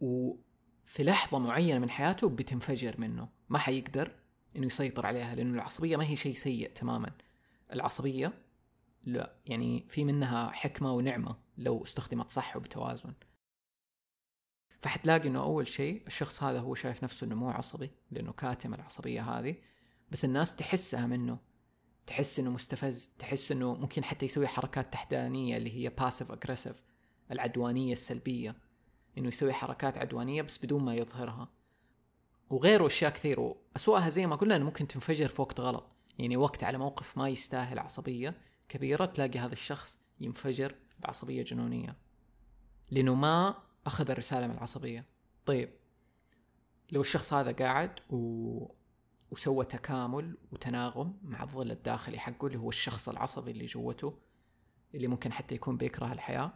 وفي 0.00 1.04
لحظة 1.04 1.38
معينة 1.38 1.78
من 1.78 1.90
حياته 1.90 2.28
بتنفجر 2.28 3.00
منه 3.00 3.28
ما 3.48 3.58
حيقدر 3.58 4.12
إنه 4.56 4.66
يسيطر 4.66 5.06
عليها 5.06 5.34
لأنه 5.34 5.54
العصبية 5.54 5.96
ما 5.96 6.04
هي 6.04 6.16
شيء 6.16 6.34
سيء 6.34 6.70
تماما. 6.70 7.12
العصبية 7.72 8.32
لا 9.04 9.36
يعني 9.46 9.86
في 9.88 10.04
منها 10.04 10.50
حكمة 10.50 10.92
ونعمة 10.92 11.36
لو 11.58 11.82
استخدمت 11.82 12.30
صح 12.30 12.56
وبتوازن. 12.56 13.14
فحتلاقي 14.80 15.28
إنه 15.28 15.42
أول 15.42 15.66
شيء 15.66 16.06
الشخص 16.06 16.42
هذا 16.42 16.60
هو 16.60 16.74
شايف 16.74 17.04
نفسه 17.04 17.24
إنه 17.24 17.34
مو 17.34 17.50
عصبي 17.50 17.90
لأنه 18.10 18.32
كاتم 18.32 18.74
العصبية 18.74 19.22
هذه 19.22 19.56
بس 20.10 20.24
الناس 20.24 20.56
تحسها 20.56 21.06
منه. 21.06 21.38
تحس 22.06 22.38
إنه 22.38 22.50
مستفز 22.50 23.10
تحس 23.18 23.52
إنه 23.52 23.74
ممكن 23.74 24.04
حتى 24.04 24.26
يسوي 24.26 24.46
حركات 24.46 24.92
عدوانية 24.92 25.56
اللي 25.56 25.72
هي 25.72 25.88
passive 25.88 26.32
aggressive 26.32 26.82
العدوانية 27.30 27.92
السلبية. 27.92 28.56
إنه 29.18 29.28
يسوي 29.28 29.52
حركات 29.52 29.98
عدوانية 29.98 30.42
بس 30.42 30.58
بدون 30.58 30.82
ما 30.82 30.94
يظهرها. 30.94 31.48
وغيره 32.50 32.86
أشياء 32.86 33.12
كثير 33.12 33.40
وأسوأها 33.40 34.10
زي 34.10 34.26
ما 34.26 34.36
قلنا 34.36 34.56
إنه 34.56 34.64
ممكن 34.64 34.88
تنفجر 34.88 35.28
في 35.28 35.42
وقت 35.42 35.60
غلط 35.60 35.84
يعني 36.18 36.36
وقت 36.36 36.64
على 36.64 36.78
موقف 36.78 37.18
ما 37.18 37.28
يستاهل 37.28 37.78
عصبية 37.78 38.34
كبيرة 38.68 39.04
تلاقي 39.04 39.38
هذا 39.38 39.52
الشخص 39.52 39.98
ينفجر 40.20 40.74
بعصبية 40.98 41.42
جنونية. 41.42 41.96
لأنه 42.90 43.14
ما 43.14 43.54
أخذ 43.86 44.10
الرسالة 44.10 44.46
من 44.46 44.54
العصبية. 44.54 45.04
طيب 45.46 45.70
لو 46.92 47.00
الشخص 47.00 47.32
هذا 47.32 47.52
قاعد 47.52 48.00
و... 48.10 48.66
وسوى 49.30 49.64
تكامل 49.64 50.36
وتناغم 50.52 51.18
مع 51.22 51.42
الظل 51.42 51.70
الداخلي 51.70 52.18
حقه 52.18 52.46
اللي 52.46 52.58
هو 52.58 52.68
الشخص 52.68 53.08
العصبي 53.08 53.50
اللي 53.50 53.66
جوته 53.66 54.18
اللي 54.94 55.08
ممكن 55.08 55.32
حتى 55.32 55.54
يكون 55.54 55.76
بيكره 55.76 56.12
الحياة. 56.12 56.52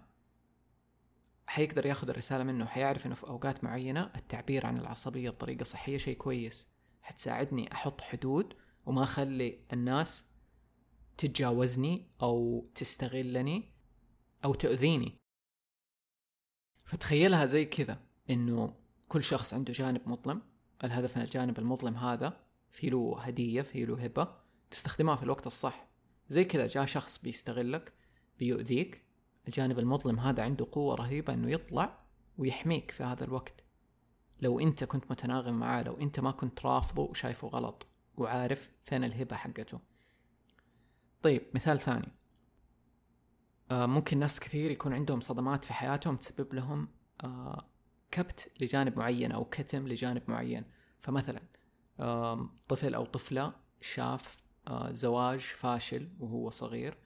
حيقدر 1.47 1.87
ياخذ 1.87 2.09
الرسالة 2.11 2.45
منه 2.45 2.67
حيعرف 2.67 3.07
إنه 3.07 3.15
في 3.15 3.27
أوقات 3.27 3.65
معينة 3.65 4.13
التعبير 4.17 4.67
عن 4.67 4.79
العصبية 4.79 5.31
بطريقة 5.31 5.65
صحية 5.65 5.97
شيء 5.97 6.17
كويس. 6.17 6.67
حتساعدني 7.03 7.73
أحط 7.73 8.01
حدود 8.01 8.55
وما 8.87 9.03
أخلي 9.03 9.59
الناس 9.73 10.25
تتجاوزني 11.19 12.11
أو 12.23 12.67
تستغلني 12.75 13.73
أو 14.45 14.55
تؤذيني. 14.55 15.19
فتخيلها 16.85 17.47
زي 17.47 17.65
كذا 17.65 18.01
إنه 18.31 18.75
كل 19.09 19.23
شخص 19.23 19.55
عنده 19.55 19.73
جانب 19.73 20.09
مظلم. 20.09 20.43
الهدف 20.85 21.17
من 21.17 21.23
الجانب 21.23 21.59
المظلم 21.59 21.97
هذا 21.97 22.50
في 22.71 22.91
له 22.91 23.17
هدية 23.21 23.63
في 23.63 23.85
له 23.85 24.05
هبة 24.05 24.37
تستخدمها 24.71 25.17
في 25.17 25.23
الوقت 25.23 25.47
الصح. 25.47 25.87
زي 26.29 26.45
كذا 26.45 26.67
جاء 26.67 26.87
شخص 26.87 27.19
بيستغلك 27.19 27.93
بيؤذيك. 28.39 29.05
الجانب 29.49 29.79
المظلم 29.79 30.21
هذا 30.21 30.43
عنده 30.43 30.67
قوة 30.73 30.95
رهيبة 30.95 31.35
إنه 31.35 31.51
يطلع 31.51 31.99
ويحميك 32.39 32.91
في 32.91 33.03
هذا 33.03 33.25
الوقت. 33.25 33.65
لو 34.41 34.61
أنت 34.61 34.85
كنت 34.85 35.11
متناغم 35.11 35.59
معاه 35.59 35.83
لو 35.83 35.95
أنت 35.95 36.21
ما 36.21 36.31
كنت 36.31 36.67
رافضه 36.67 37.03
وشايفه 37.03 37.49
غلط 37.49 37.87
وعارف 38.17 38.71
فين 38.85 39.05
الهبة 39.05 39.37
حقته. 39.37 39.81
طيب 41.23 41.43
مثال 41.55 41.81
ثاني. 41.81 42.09
آه 43.71 43.87
ممكن 43.87 44.19
ناس 44.19 44.41
كثير 44.41 44.71
يكون 44.71 44.93
عندهم 44.93 45.21
صدمات 45.21 45.65
في 45.65 45.73
حياتهم 45.73 46.17
تسبب 46.17 46.55
لهم 46.55 46.89
آه 47.25 47.67
كبت 48.11 48.53
لجانب 48.61 48.99
معين 48.99 49.33
أو 49.33 49.45
كتم 49.45 49.89
لجانب 49.89 50.23
معين. 50.29 50.65
فمثلا 51.01 51.43
طفل 52.69 52.95
أو 52.95 53.05
طفلة 53.05 53.53
شاف 53.81 54.43
زواج 54.91 55.39
فاشل 55.39 56.09
وهو 56.21 56.51
صغير 56.51 56.99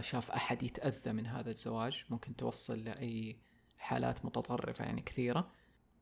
شاف 0.00 0.30
أحد 0.30 0.62
يتأذى 0.62 1.12
من 1.12 1.26
هذا 1.26 1.50
الزواج 1.50 2.04
ممكن 2.10 2.36
توصل 2.36 2.84
لأي 2.84 3.40
حالات 3.78 4.24
متطرفة 4.24 4.84
يعني 4.84 5.02
كثيرة. 5.02 5.50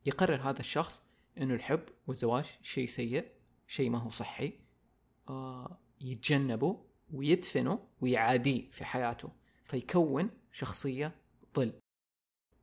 يقرر 0.07 0.41
هذا 0.43 0.61
الشخص 0.61 1.03
إنه 1.39 1.55
الحب 1.55 1.83
والزواج 2.07 2.45
شيء 2.63 2.89
سيء 2.89 3.33
شيء 3.67 3.91
ما 3.91 3.99
هو 3.99 4.11
صحي 4.11 4.53
يتجنبه 6.01 6.85
ويدفنه 7.13 7.89
ويعاديه 8.01 8.71
في 8.71 8.85
حياته 8.85 9.33
فيكون 9.65 10.31
شخصية 10.53 11.15
ظل. 11.57 11.73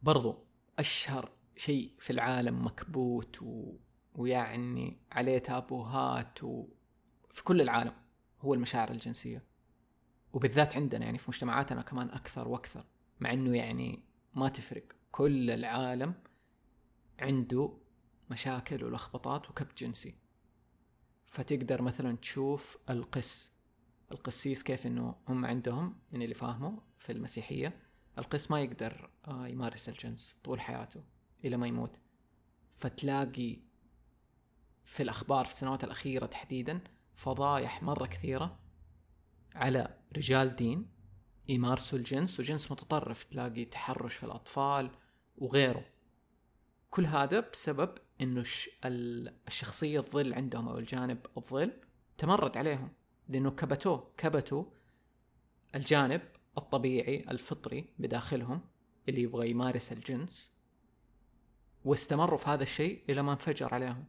برضو 0.02 0.46
أشهر 0.80 1.32
شيء 1.56 1.92
في 2.00 2.10
العالم 2.10 2.66
مكبوت 2.66 3.42
و... 3.42 3.76
ويعني 4.16 4.98
عليه 5.12 5.38
تابوهات 5.38 6.44
و... 6.44 6.66
في 7.32 7.44
كل 7.44 7.62
العالم 7.62 7.94
هو 8.42 8.54
المشاعر 8.54 8.92
الجنسية. 8.92 9.44
وبالذات 10.34 10.76
عندنا 10.76 11.06
يعني 11.06 11.18
في 11.18 11.26
مجتمعاتنا 11.28 11.82
كمان 11.82 12.10
أكثر 12.10 12.48
وأكثر 12.48 12.86
مع 13.20 13.34
أنه 13.34 13.58
يعني 13.58 14.04
ما 14.34 14.50
تفرق. 14.50 14.84
كل 15.12 15.52
العالم 15.52 16.14
عنده 17.20 17.78
مشاكل 18.30 18.84
ولخبطات 18.84 19.50
وكبت 19.50 19.84
جنسي. 19.84 20.16
فتقدر 21.26 21.82
مثلا 21.82 22.18
تشوف 22.18 22.78
القس 22.90 23.54
القسيس 24.12 24.64
كيف 24.64 24.88
إنه 24.88 25.16
هم 25.28 25.46
عندهم 25.46 26.00
من 26.12 26.22
اللي 26.22 26.34
فاهمه 26.34 26.82
في 26.98 27.12
المسيحية 27.12 27.80
القس 28.18 28.52
ما 28.52 28.62
يقدر 28.62 29.10
آه، 29.28 29.48
يمارس 29.48 29.90
الجنس 29.90 30.36
طول 30.44 30.62
حياته 30.62 31.04
إلى 31.46 31.58
ما 31.58 31.68
يموت. 31.68 31.96
فتلاقي 32.76 33.60
في 34.86 35.04
الأخبار 35.04 35.46
في 35.46 35.52
السنوات 35.52 35.84
الأخيرة 35.84 36.26
تحديدا 36.26 36.82
فضايح 37.16 37.84
مرة 37.84 38.06
كثيرة 38.06 38.60
على 39.56 39.98
رجال 40.18 40.56
دين 40.56 40.90
يمارسوا 41.48 42.00
الجنس 42.00 42.40
وجنس 42.40 42.72
متطرف 42.72 43.24
تلاقي 43.24 43.66
تحرش 43.66 44.16
في 44.16 44.24
الأطفال 44.24 44.92
وغيره. 45.38 45.86
كل 46.90 47.06
هذا 47.06 47.40
بسبب 47.40 47.98
إنه 48.22 48.44
الشخصية 49.48 50.00
الظل 50.00 50.34
عندهم 50.34 50.70
أو 50.70 50.78
الجانب 50.78 51.26
الظل 51.38 51.74
تمرد 52.18 52.58
عليهم 52.58 52.90
لأنه 53.30 53.52
كبتوه 53.52 54.12
كبتوا 54.18 54.66
الجانب 55.76 56.22
الطبيعي 56.58 57.26
الفطري 57.32 57.94
بداخلهم 58.00 58.62
اللي 59.10 59.22
يبغى 59.22 59.50
يمارس 59.50 59.92
الجنس 59.92 60.50
واستمروا 61.86 62.38
في 62.38 62.50
هذا 62.50 62.64
الشيء 62.64 63.04
إلى 63.10 63.22
ما 63.22 63.32
انفجر 63.32 63.74
عليهم. 63.74 64.06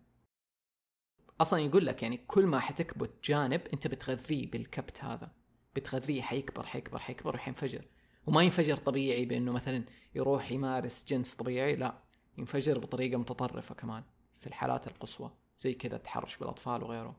أصلا 1.41 1.61
يقول 1.61 1.87
لك 1.87 2.03
يعني 2.03 2.17
كل 2.17 2.47
ما 2.47 2.61
حتكبت 2.61 3.25
جانب 3.25 3.61
أنت 3.73 3.87
بتغذيه 3.87 4.51
بالكبت 4.51 5.05
هذا. 5.05 5.33
بتغذيه 5.77 6.23
حيكبر 6.23 6.67
حيكبر 6.67 6.99
حيكبر 6.99 7.35
وحينفجر. 7.35 7.85
وما 8.27 8.43
ينفجر 8.43 8.77
طبيعي 8.77 9.25
بأنه 9.25 9.53
مثلا 9.53 9.85
يروح 10.15 10.53
يمارس 10.53 11.05
جنس 11.05 11.35
طبيعي 11.35 11.77
لا. 11.77 12.03
ينفجر 12.39 12.79
بطريقة 12.79 13.19
متطرفة 13.19 13.75
كمان 13.75 14.05
في 14.41 14.47
الحالات 14.47 14.87
القصوى. 14.87 15.33
زي 15.59 15.75
كذا 15.75 15.97
التحرش 15.97 16.37
بالأطفال 16.37 16.83
وغيره. 16.83 17.17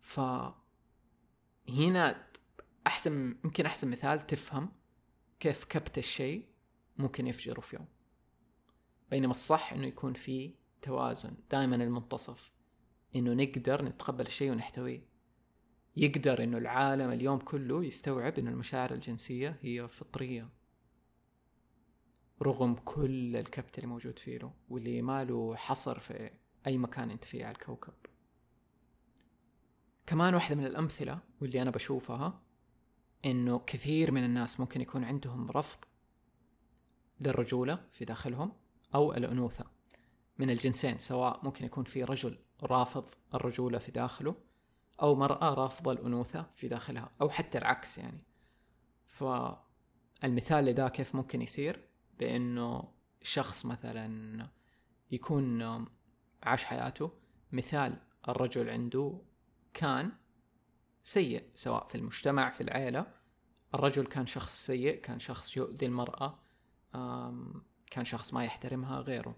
ف 0.00 0.20
هنا 1.68 2.28
أحسن 2.86 3.36
يمكن 3.44 3.66
أحسن 3.66 3.90
مثال 3.90 4.26
تفهم 4.26 4.72
كيف 5.40 5.64
كبت 5.64 5.98
الشيء 5.98 6.48
ممكن 6.98 7.26
يفجره 7.26 7.60
في 7.60 7.76
يوم. 7.76 7.86
بينما 9.10 9.32
الصح 9.32 9.72
إنه 9.72 9.86
يكون 9.86 10.12
في 10.12 10.54
توازن 10.82 11.36
دائما 11.50 11.76
المنتصف. 11.76 12.57
إنه 13.16 13.32
نقدر 13.32 13.84
نتقبل 13.84 14.26
الشيء 14.26 14.52
ونحتويه. 14.52 15.08
يقدر 15.96 16.42
إنه 16.44 16.58
العالم 16.58 17.10
اليوم 17.10 17.38
كله 17.38 17.84
يستوعب 17.84 18.38
إنه 18.38 18.50
المشاعر 18.50 18.94
الجنسية 18.94 19.58
هي 19.62 19.88
فطرية. 19.88 20.48
رغم 22.42 22.74
كل 22.74 23.36
الكبت 23.36 23.78
اللي 23.78 23.86
موجود 23.86 24.18
فيه 24.18 24.38
له 24.38 24.52
واللي 24.68 25.02
ما 25.02 25.24
له 25.24 25.56
حصر 25.56 25.98
في 25.98 26.30
أي 26.66 26.78
مكان 26.78 27.10
أنت 27.10 27.24
فيه 27.24 27.44
على 27.44 27.54
الكوكب. 27.54 27.94
كمان 30.06 30.34
واحدة 30.34 30.56
من 30.56 30.64
الأمثلة 30.64 31.20
واللي 31.40 31.62
أنا 31.62 31.70
بشوفها 31.70 32.42
إنه 33.24 33.58
كثير 33.58 34.12
من 34.12 34.24
الناس 34.24 34.60
ممكن 34.60 34.80
يكون 34.80 35.04
عندهم 35.04 35.50
رفض 35.50 35.78
للرجولة 37.20 37.84
في 37.92 38.04
داخلهم 38.04 38.52
أو 38.94 39.12
الأنوثة 39.12 39.64
من 40.38 40.50
الجنسين 40.50 40.98
سواء 40.98 41.44
ممكن 41.44 41.64
يكون 41.64 41.84
في 41.84 42.04
رجل 42.04 42.38
رافض 42.62 43.08
الرجولة 43.34 43.78
في 43.78 43.90
داخله 43.90 44.34
أو 45.02 45.14
مرأة 45.14 45.54
رافضة 45.54 45.92
الأنوثة 45.92 46.46
في 46.54 46.68
داخلها 46.68 47.10
أو 47.20 47.28
حتى 47.28 47.58
العكس 47.58 47.98
يعني. 47.98 48.24
فالمثال 49.06 50.64
لذا 50.64 50.88
كيف 50.88 51.14
ممكن 51.14 51.42
يصير؟ 51.42 51.88
بأنه 52.18 52.92
شخص 53.22 53.66
مثلا 53.66 54.48
يكون 55.10 55.62
عاش 56.42 56.64
حياته 56.64 57.10
مثال 57.52 57.96
الرجل 58.28 58.70
عنده 58.70 59.20
كان 59.74 60.12
سيء 61.04 61.44
سواء 61.54 61.88
في 61.88 61.94
المجتمع 61.94 62.50
في 62.50 62.60
العيلة. 62.60 63.06
الرجل 63.74 64.06
كان 64.06 64.26
شخص 64.26 64.66
سيء 64.66 65.00
كان 65.00 65.18
شخص 65.18 65.56
يؤذي 65.56 65.86
المرأة 65.86 66.38
كان 67.90 68.04
شخص 68.04 68.34
ما 68.34 68.44
يحترمها 68.44 69.00
غيره. 69.00 69.36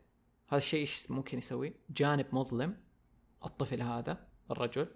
هذا 0.49 0.59
الشيء 0.59 0.81
إيش 0.81 1.11
ممكن 1.11 1.39
يسوي؟ 1.39 1.75
جانب 1.91 2.27
مظلم 2.33 2.77
الطفل 3.45 3.83
هذا 3.83 4.27
الرجل 4.51 4.89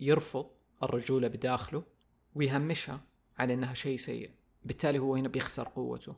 يرفض 0.00 0.50
الرجولة 0.82 1.28
بداخله 1.28 1.84
ويهمشها 2.34 3.00
على 3.38 3.54
إنها 3.54 3.74
شيء 3.74 3.98
سيء. 3.98 4.30
بالتالي 4.64 4.98
هو 4.98 5.14
هنا 5.14 5.28
بيخسر 5.28 5.68
قوته. 5.68 6.14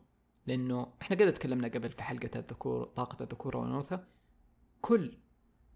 لأنه 0.47 0.93
إحنا 1.03 1.17
قد 1.17 1.33
تكلمنا 1.33 1.69
قبل 1.69 1.91
في 1.91 2.03
حلقة 2.03 2.39
الذكور 2.39 2.85
طاقة 2.85 3.23
الذكورة 3.23 3.59
والأنوثة. 3.59 4.05
كل 4.81 5.19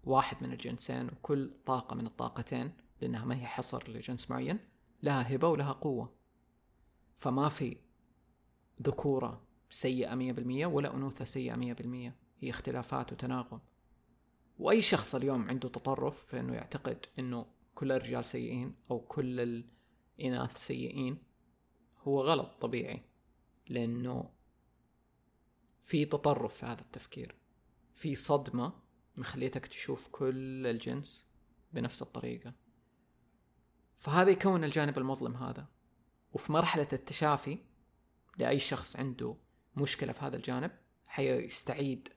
واحد 0.03 0.43
من 0.43 0.53
الجنسين 0.53 1.07
وكل 1.07 1.51
طاقة 1.65 1.95
من 1.95 2.05
الطاقتين 2.05 2.73
لأنها 3.01 3.25
ما 3.25 3.35
هي 3.35 3.45
حصر 3.45 3.89
لجنس 3.89 4.31
معين 4.31 4.59
لها 5.03 5.35
هبة 5.35 5.47
ولها 5.47 5.71
قوة. 5.71 6.13
فما 7.17 7.49
في 7.49 7.77
ذكورة 8.81 9.41
سيئة 9.69 10.15
مية 10.15 10.31
بالمية 10.31 10.65
ولا 10.65 10.95
أنوثة 10.95 11.25
سيئة 11.25 11.55
مية 11.55 11.73
بالمية. 11.73 12.15
هي 12.39 12.49
اختلافات 12.49 13.13
وتناغم. 13.13 13.59
وأي 14.59 14.81
شخص 14.81 15.15
اليوم 15.15 15.49
عنده 15.49 15.69
تطرف 15.69 16.25
في 16.25 16.39
انه 16.39 16.53
يعتقد 16.53 17.05
إنه 17.19 17.45
كل 17.75 17.91
الرجال 17.91 18.25
سيئين 18.25 18.75
أو 18.91 18.99
كل 18.99 19.63
الإناث 20.19 20.57
سيئين 20.57 21.17
هو 22.01 22.21
غلط 22.21 22.61
طبيعي 22.61 23.01
لأنه 23.69 24.29
في 25.81 26.05
تطرف 26.05 26.55
في 26.55 26.65
هذا 26.65 26.81
التفكير 26.81 27.35
في 27.93 28.15
صدمة 28.15 28.73
مخليتك 29.17 29.65
تشوف 29.65 30.07
كل 30.07 30.67
الجنس 30.67 31.25
بنفس 31.73 32.01
الطريقة. 32.01 32.53
فهذا 33.97 34.31
يكون 34.31 34.63
الجانب 34.63 34.97
المظلم 34.97 35.35
هذا. 35.35 35.67
وفي 36.33 36.51
مرحلة 36.51 36.87
التشافي 36.93 37.57
لأي 38.37 38.59
شخص 38.59 38.95
عنده 38.95 39.37
مشكلة 39.75 40.11
في 40.11 40.21
هذا 40.25 40.35
الجانب 40.35 40.71
حيستعيد 41.05 42.09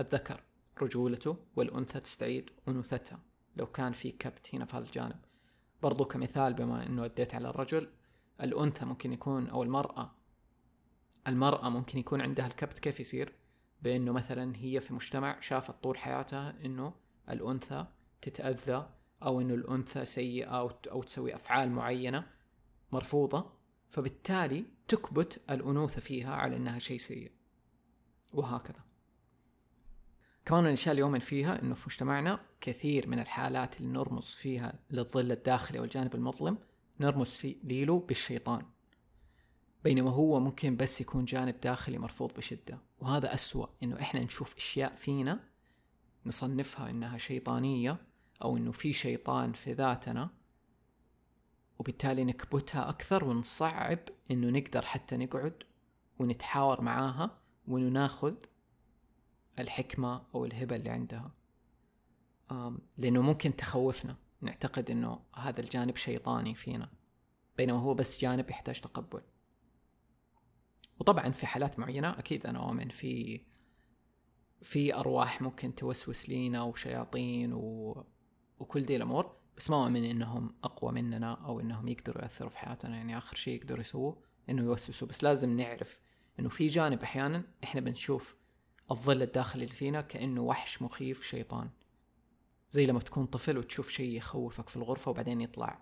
الذكر. 0.00 0.44
رجولته 0.82 1.36
والأنثى 1.56 2.00
تستعيد 2.00 2.50
أنوثتها 2.68 3.20
لو 3.56 3.66
كان 3.66 3.92
في 3.92 4.10
كبت 4.10 4.54
هنا 4.54 4.64
في 4.64 4.76
هذا 4.76 4.84
الجانب. 4.84 5.16
برضو 5.82 6.04
كمثال 6.04 6.54
بما 6.54 6.86
أنه 6.86 7.04
أديت 7.04 7.34
على 7.34 7.48
الرجل 7.48 7.88
الأنثى 8.40 8.84
ممكن 8.84 9.12
يكون 9.12 9.48
أو 9.48 9.62
المرأة 9.62 10.10
المرأة 11.28 11.68
ممكن 11.68 11.98
يكون 11.98 12.20
عندها 12.20 12.46
الكبت 12.46 12.78
كيف 12.78 13.00
يصير؟ 13.00 13.32
بأنه 13.82 14.12
مثلا 14.12 14.56
هي 14.56 14.80
في 14.80 14.94
مجتمع 14.94 15.40
شافت 15.40 15.82
طول 15.82 15.98
حياتها 15.98 16.64
أنه 16.64 16.94
الأنثى 17.30 17.86
تتأذى 18.22 18.88
أو 19.22 19.40
أنه 19.40 19.54
الأنثى 19.54 20.04
سيئة 20.04 20.46
أو, 20.90 21.02
تسوي 21.02 21.34
أفعال 21.34 21.70
معينة 21.70 22.26
مرفوضة 22.92 23.52
فبالتالي 23.90 24.64
تكبت 24.88 25.40
الأنوثة 25.50 26.00
فيها 26.00 26.34
على 26.34 26.56
أنها 26.56 26.78
شيء 26.78 26.98
سيء. 26.98 27.32
وهكذا. 28.32 28.84
كمان 30.44 30.66
الأشياء 30.66 30.94
اليوم 30.94 31.18
فيها 31.18 31.62
أنه 31.62 31.74
في 31.74 31.84
مجتمعنا 31.86 32.40
كثير 32.60 33.08
من 33.08 33.18
الحالات 33.18 33.80
اللي 33.80 33.88
نرمز 33.88 34.24
فيها 34.24 34.78
للظل 34.90 35.32
الداخلي 35.32 35.78
والجانب 35.78 36.14
المظلم 36.14 36.58
نرمز 37.00 37.30
في 37.30 37.56
ليلو 37.64 37.98
بالشيطان. 37.98 38.66
بينما 39.84 40.10
هو 40.10 40.40
ممكن 40.40 40.76
بس 40.76 41.00
يكون 41.00 41.24
جانب 41.24 41.60
داخلي 41.60 41.98
مرفوض 41.98 42.32
بشدة. 42.34 42.78
وهذا 43.00 43.34
أسوأ 43.34 43.66
إنه 43.82 44.00
إحنا 44.00 44.20
نشوف 44.20 44.56
أشياء 44.56 44.94
فينا 44.94 45.40
نصنفها 46.26 46.90
إنها 46.90 47.18
شيطانية 47.18 47.96
أو 48.42 48.56
إنه 48.56 48.72
في 48.72 48.92
شيطان 48.92 49.52
في 49.52 49.72
ذاتنا 49.72 50.30
وبالتالي 51.78 52.24
نكبتها 52.24 52.88
أكثر 52.88 53.24
ونصعب 53.24 53.98
إنه 54.30 54.58
نقدر 54.58 54.82
حتى 54.82 55.16
نقعد 55.16 55.62
ونتحاور 56.18 56.80
معاها 56.80 57.38
وإنه 57.68 57.88
ناخذ 57.88 58.34
الحكمة 59.58 60.22
أو 60.34 60.44
الهبة 60.44 60.76
اللي 60.76 60.90
عندها. 60.90 61.30
لأنه 62.98 63.22
ممكن 63.22 63.56
تخوفنا 63.56 64.16
نعتقد 64.40 64.90
إنه 64.90 65.20
هذا 65.34 65.60
الجانب 65.60 65.96
شيطاني 65.96 66.54
فينا 66.54 66.90
بينما 67.56 67.78
هو 67.78 67.94
بس 67.94 68.20
جانب 68.20 68.50
يحتاج 68.50 68.80
تقبل. 68.80 69.22
وطبعا 71.00 71.30
في 71.30 71.46
حالات 71.46 71.78
معينة 71.78 72.18
أكيد 72.18 72.46
أنا 72.46 72.58
أؤمن 72.58 72.88
في 72.88 73.40
في 74.62 74.94
أرواح 74.94 75.42
ممكن 75.42 75.74
توسوس 75.74 76.28
لينا 76.28 76.62
وشياطين 76.62 77.52
و... 77.52 78.04
وكل 78.58 78.86
دي 78.86 78.96
الأمور 78.96 79.36
بس 79.56 79.70
ما 79.70 79.84
أؤمن 79.84 80.04
إنهم 80.04 80.54
أقوى 80.64 80.92
مننا 80.92 81.32
أو 81.32 81.60
إنهم 81.60 81.88
يقدروا 81.88 82.22
يأثروا 82.22 82.50
في 82.50 82.58
حياتنا. 82.58 82.96
يعني 82.96 83.18
آخر 83.18 83.36
شيء 83.36 83.54
يقدروا 83.54 83.80
يسووه 83.80 84.22
إنه 84.50 84.62
يوسوسوا. 84.62 85.08
بس 85.08 85.24
لازم 85.24 85.56
نعرف 85.56 86.00
إنه 86.38 86.48
في 86.48 86.66
جانب 86.66 87.02
أحيانا 87.02 87.44
إحنا 87.64 87.80
بنشوف 87.80 88.36
الظل 88.90 89.22
الداخلي 89.22 89.64
اللي 89.64 89.74
فينا 89.74 90.00
كأنه 90.00 90.40
وحش 90.40 90.82
مخيف 90.82 91.22
شيطان. 91.22 91.70
زي 92.70 92.86
لما 92.86 93.00
تكون 93.00 93.26
طفل 93.26 93.58
وتشوف 93.58 93.88
شيء 93.88 94.16
يخوفك 94.16 94.68
في 94.68 94.76
الغرفة 94.76 95.10
وبعدين 95.10 95.40
يطلع 95.40 95.80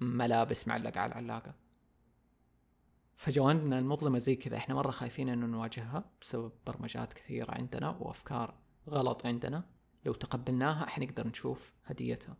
ملابس 0.00 0.68
معلقة 0.68 1.00
على 1.00 1.12
العلاقة. 1.12 1.54
فجوانبنا 3.16 3.78
المظلمة 3.78 4.18
زي 4.18 4.36
كذا. 4.36 4.56
إحنا 4.56 4.74
مرة 4.74 4.90
خايفين 4.90 5.28
إنه 5.28 5.46
نواجهها 5.46 6.10
بسبب 6.22 6.52
برمجات 6.66 7.12
كثيرة 7.12 7.50
عندنا 7.50 7.90
وأفكار 7.90 8.54
غلط 8.88 9.26
عندنا. 9.26 9.64
لو 10.04 10.12
تقبلناها 10.12 10.86
حنقدر 10.86 11.28
نشوف 11.28 11.74
هديتها. 11.84 12.36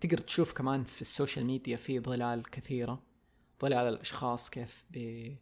تقدر 0.00 0.18
تشوف 0.18 0.52
كمان 0.52 0.84
في 0.84 1.02
ال 1.02 1.08
social 1.08 1.46
media 1.46 1.76
في 1.76 2.00
ظلال 2.00 2.50
كثيرة. 2.50 3.02
ظلال 3.62 3.94
الأشخاص 3.94 4.50
كيف 4.50 4.84
بي 4.90 5.38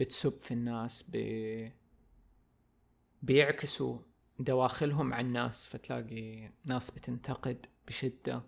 بتسب 0.00 0.40
في 0.40 0.54
الناس 0.54 1.02
بي 1.02 1.79
بيعكسوا 3.22 3.98
دواخلهم 4.38 5.14
عن 5.14 5.26
الناس 5.26 5.66
فتلاقي 5.66 6.50
ناس 6.64 6.90
بتنتقد 6.90 7.66
بشدة. 7.86 8.42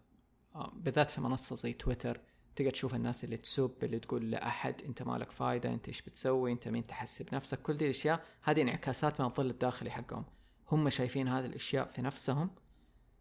آه، 0.54 0.72
بالذات 0.76 1.10
في 1.10 1.20
منصة 1.20 1.56
زي 1.56 1.72
تويتر 1.72 2.20
تقدر 2.56 2.70
تشوف 2.70 2.94
الناس 2.94 3.24
اللي 3.24 3.36
تسب 3.36 3.74
اللي 3.82 3.98
تقول 3.98 4.30
لأحد 4.30 4.82
أنت 4.82 5.02
مالك 5.02 5.30
فايدة 5.30 5.74
أنت 5.74 5.88
إيش 5.88 6.02
بتسوي 6.02 6.52
أنت 6.52 6.68
مين 6.68 6.82
تحسب 6.82 7.34
نفسك 7.34 7.62
كل 7.62 7.76
دي 7.76 7.84
الأشياء. 7.84 8.24
هذه 8.42 8.62
انعكاسات 8.62 9.20
من 9.20 9.26
الظل 9.26 9.50
الداخلي 9.50 9.90
حقهم. 9.90 10.24
هم 10.72 10.90
شايفين 10.90 11.28
هذه 11.28 11.46
الأشياء 11.46 11.88
في 11.88 12.02
نفسهم 12.02 12.50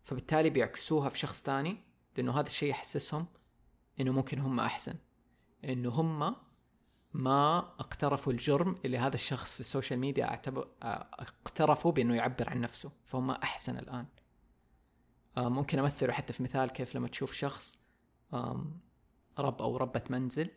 فبالتالي 0.03 0.49
بيعكسوها 0.49 1.09
في 1.09 1.19
شخص 1.19 1.41
تاني 1.41 1.77
لأنه 2.17 2.39
هذا 2.39 2.47
الشيء 2.47 2.69
يحسسهم 2.69 3.25
إنه 3.99 4.11
ممكن 4.11 4.39
هم 4.39 4.59
أحسن. 4.59 4.95
إنه 5.65 5.89
هم 5.89 6.35
ما 7.13 7.57
اقترفوا 7.57 8.33
الجرم 8.33 8.75
اللي 8.85 8.97
هذا 8.97 9.15
الشخص 9.15 9.53
في 9.53 9.59
السوشيال 9.59 9.99
ميديا 9.99 10.25
اعتبر 10.25 10.67
اقترفوا 10.81 11.91
بأنه 11.91 12.15
يعبر 12.15 12.49
عن 12.49 12.61
نفسه 12.61 12.91
فهم 13.05 13.31
أحسن 13.31 13.77
الآن. 13.77 14.05
ممكن 15.37 15.79
أمثله 15.79 16.13
حتى 16.13 16.33
في 16.33 16.43
مثال 16.43 16.69
كيف 16.69 16.95
لما 16.95 17.07
تشوف 17.07 17.33
شخص 17.33 17.77
رب 19.39 19.61
أو 19.61 19.77
ربة 19.77 20.03
منزل 20.09 20.49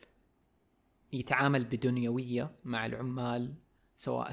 يتعامل 1.13 1.65
بدنيوية 1.65 2.51
مع 2.65 2.87
العمال 2.87 3.55
سواء 3.97 4.31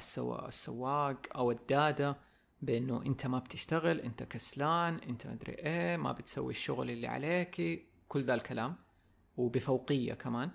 السواق 0.48 1.38
أو 1.38 1.52
الدادة 1.52 2.18
بأنه 2.62 3.02
أنت 3.06 3.28
ما 3.28 3.40
بتشتغل 3.40 4.00
أنت 4.00 4.24
كسلان 4.24 4.96
أنت 4.96 5.28
مدري 5.28 5.54
إيه 5.54 5.98
ما 5.98 6.12
بتسوي 6.12 6.52
الشغل 6.52 6.90
اللي 6.90 7.08
عليك 7.08 7.88
كل 8.08 8.24
ذا 8.24 8.34
الكلام. 8.34 8.76
وبفوقية 9.38 10.14
كمان. 10.14 10.52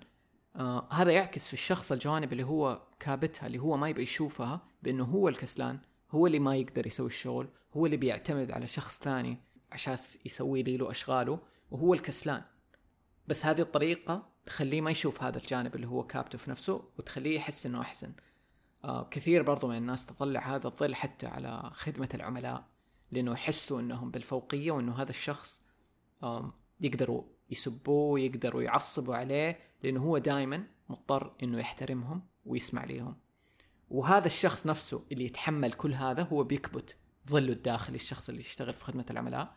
آه 0.57 0.87
هذا 0.91 1.11
يعكس 1.11 1.47
في 1.47 1.53
الشخص 1.53 1.91
الجوانب 1.91 2.31
اللي 2.31 2.43
هو 2.43 2.81
كابتها 2.99 3.47
اللي 3.47 3.57
هو 3.57 3.77
ما 3.77 3.89
يبغى 3.89 4.03
يشوفها 4.03 4.61
بأنه 4.83 5.03
هو 5.03 5.29
الكسلان 5.29 5.79
هو 6.11 6.27
اللي 6.27 6.39
ما 6.39 6.55
يقدر 6.55 6.87
يسوي 6.87 7.07
الشغل 7.07 7.47
هو 7.73 7.85
اللي 7.85 7.97
بيعتمد 7.97 8.51
على 8.51 8.67
شخص 8.67 8.99
ثاني 8.99 9.37
عشان 9.71 9.97
يسوي 10.25 10.63
لي 10.63 10.77
له 10.77 10.91
أشغاله 10.91 11.39
وهو 11.71 11.93
الكسلان. 11.93 12.43
بس 13.27 13.45
هذه 13.45 13.61
الطريقة 13.61 14.29
تخليه 14.45 14.81
ما 14.81 14.91
يشوف 14.91 15.23
هذا 15.23 15.37
الجانب 15.37 15.75
اللي 15.75 15.87
هو 15.87 16.03
كابته 16.03 16.37
في 16.37 16.49
نفسه 16.49 16.83
وتخليه 16.97 17.35
يحس 17.35 17.65
إنه 17.65 17.81
أحسن. 17.81 18.13
آه 18.83 19.03
كثير 19.03 19.43
برضو 19.43 19.67
من 19.67 19.77
الناس 19.77 20.05
تطلع 20.05 20.55
هذا 20.55 20.67
الظل 20.67 20.95
حتى 20.95 21.27
على 21.27 21.69
خدمة 21.73 22.09
العملاء 22.13 22.67
لأنه 23.11 23.31
يحسوا 23.31 23.79
إنهم 23.79 24.11
بالفوقية 24.11 24.71
وإنه 24.71 25.01
هذا 25.01 25.09
الشخص 25.09 25.61
آه 26.23 26.53
يقدروا 26.81 27.23
يسبوه 27.49 28.19
يقدروا 28.19 28.61
يعصبوا 28.61 29.15
عليه 29.15 29.59
لأنه 29.83 30.03
هو 30.03 30.17
دائما 30.17 30.67
مضطر 30.89 31.35
إنه 31.43 31.59
يحترمهم 31.59 32.21
ويسمع 32.45 32.83
ليهم. 32.83 33.15
وهذا 33.89 34.25
الشخص 34.25 34.67
نفسه 34.67 35.05
اللي 35.11 35.25
يتحمل 35.25 35.73
كل 35.73 35.93
هذا 35.93 36.23
هو 36.23 36.43
بيكبت 36.43 36.97
ظله 37.29 37.53
الداخلي 37.53 37.95
الشخص 37.95 38.29
اللي 38.29 38.41
يشتغل 38.41 38.73
في 38.73 38.85
خدمة 38.85 39.05
العملاء. 39.09 39.53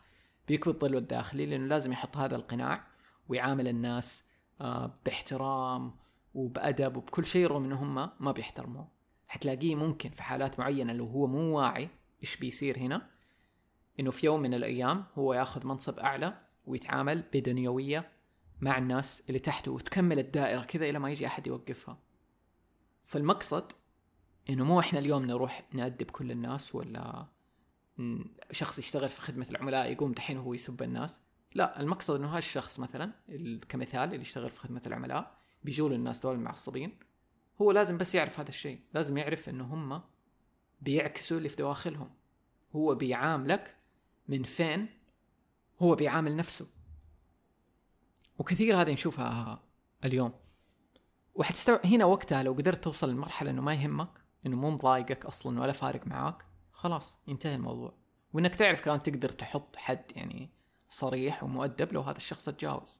بيكبت 0.47 0.81
ظله 0.81 0.97
الداخلي 0.97 1.45
لأنه 1.45 1.67
لازم 1.67 1.91
يحط 1.91 2.17
هذا 2.17 2.35
القناع 2.35 2.87
ويعامل 3.29 3.67
الناس 3.67 4.23
آه، 4.61 4.99
باحترام 5.05 5.95
وبأدب 6.33 6.97
وبكل 6.97 7.25
شيء 7.25 7.47
رغم 7.47 7.63
إنه 7.63 7.83
هم 7.83 8.09
ما 8.19 8.31
بيحترموه. 8.31 8.87
حتلاقيه 9.27 9.75
ممكن 9.75 10.09
في 10.09 10.23
حالات 10.23 10.59
معينة 10.59 10.93
لو 10.93 11.05
هو 11.05 11.27
مو 11.27 11.57
واعي 11.57 11.89
إيش 12.23 12.35
بيصير 12.35 12.77
هنا 12.77 13.09
إنه 13.99 14.11
في 14.11 14.25
يوم 14.25 14.41
من 14.41 14.53
الأيام 14.53 15.05
هو 15.15 15.33
ياخذ 15.33 15.67
منصب 15.67 15.99
أعلى 15.99 16.41
ويتعامل 16.71 17.23
بدنيوية 17.33 18.11
مع 18.61 18.77
الناس 18.77 19.23
اللي 19.27 19.39
تحته 19.39 19.71
وتكمل 19.71 20.19
الدائرة 20.19 20.61
كذا 20.61 20.89
إلى 20.89 20.99
ما 20.99 21.11
يجي 21.11 21.27
أحد 21.27 21.47
يوقفها. 21.47 21.97
فالمقصد 23.05 23.71
إنه 24.49 24.65
مو 24.65 24.79
إحنا 24.79 24.99
اليوم 24.99 25.25
نروح 25.25 25.67
نأدب 25.73 26.11
كل 26.11 26.31
الناس 26.31 26.75
ولا 26.75 27.27
شخص 28.51 28.79
يشتغل 28.79 29.09
في 29.09 29.21
خدمة 29.21 29.47
العملاء 29.49 29.91
يقوم 29.91 30.11
دحين 30.11 30.37
هو 30.37 30.53
يسب 30.53 30.81
الناس. 30.81 31.21
لا 31.55 31.79
المقصد 31.79 32.15
إنه 32.15 32.27
هالشخص 32.27 32.79
مثلا 32.79 33.11
كمثال 33.69 34.03
اللي 34.03 34.21
يشتغل 34.21 34.49
في 34.49 34.59
خدمة 34.59 34.81
العملاء 34.87 35.37
بيجوا 35.63 35.89
الناس 35.89 36.19
دول 36.19 36.35
المعصبين 36.35 36.99
هو 37.61 37.71
لازم 37.71 37.97
بس 37.97 38.15
يعرف 38.15 38.39
هذا 38.39 38.49
الشيء. 38.49 38.79
لازم 38.93 39.17
يعرف 39.17 39.49
إنه 39.49 39.63
هم 39.63 40.01
بيعكسوا 40.81 41.37
اللي 41.37 41.49
في 41.49 41.55
دواخلهم. 41.55 42.09
هو 42.75 42.95
بيعاملك 42.95 43.75
من 44.27 44.43
فين 44.43 45.00
هو 45.81 45.95
بيعامل 45.95 46.35
نفسه. 46.35 46.67
وكثير 48.37 48.81
هذه 48.81 48.93
نشوفها 48.93 49.63
اليوم. 50.05 50.33
وحتستوعب 51.35 51.85
هنا 51.85 52.05
وقتها 52.05 52.43
لو 52.43 52.53
قدرت 52.53 52.83
توصل 52.83 53.09
لمرحلة 53.09 53.49
إنه 53.51 53.61
ما 53.61 53.73
يهمك 53.73 54.21
إنه 54.45 54.57
مو 54.57 54.69
مضايقك 54.69 55.25
أصلا 55.25 55.61
ولا 55.61 55.71
فارق 55.71 56.07
معاك 56.07 56.45
خلاص 56.71 57.19
ينتهي 57.27 57.55
الموضوع. 57.55 57.93
وإنك 58.33 58.55
تعرف 58.55 58.81
كمان 58.81 59.03
تقدر 59.03 59.31
تحط 59.31 59.75
حد 59.75 60.11
يعني 60.15 60.49
صريح 60.89 61.43
ومؤدب 61.43 61.93
لو 61.93 62.01
هذا 62.01 62.17
الشخص 62.17 62.45
تجاوز. 62.45 62.99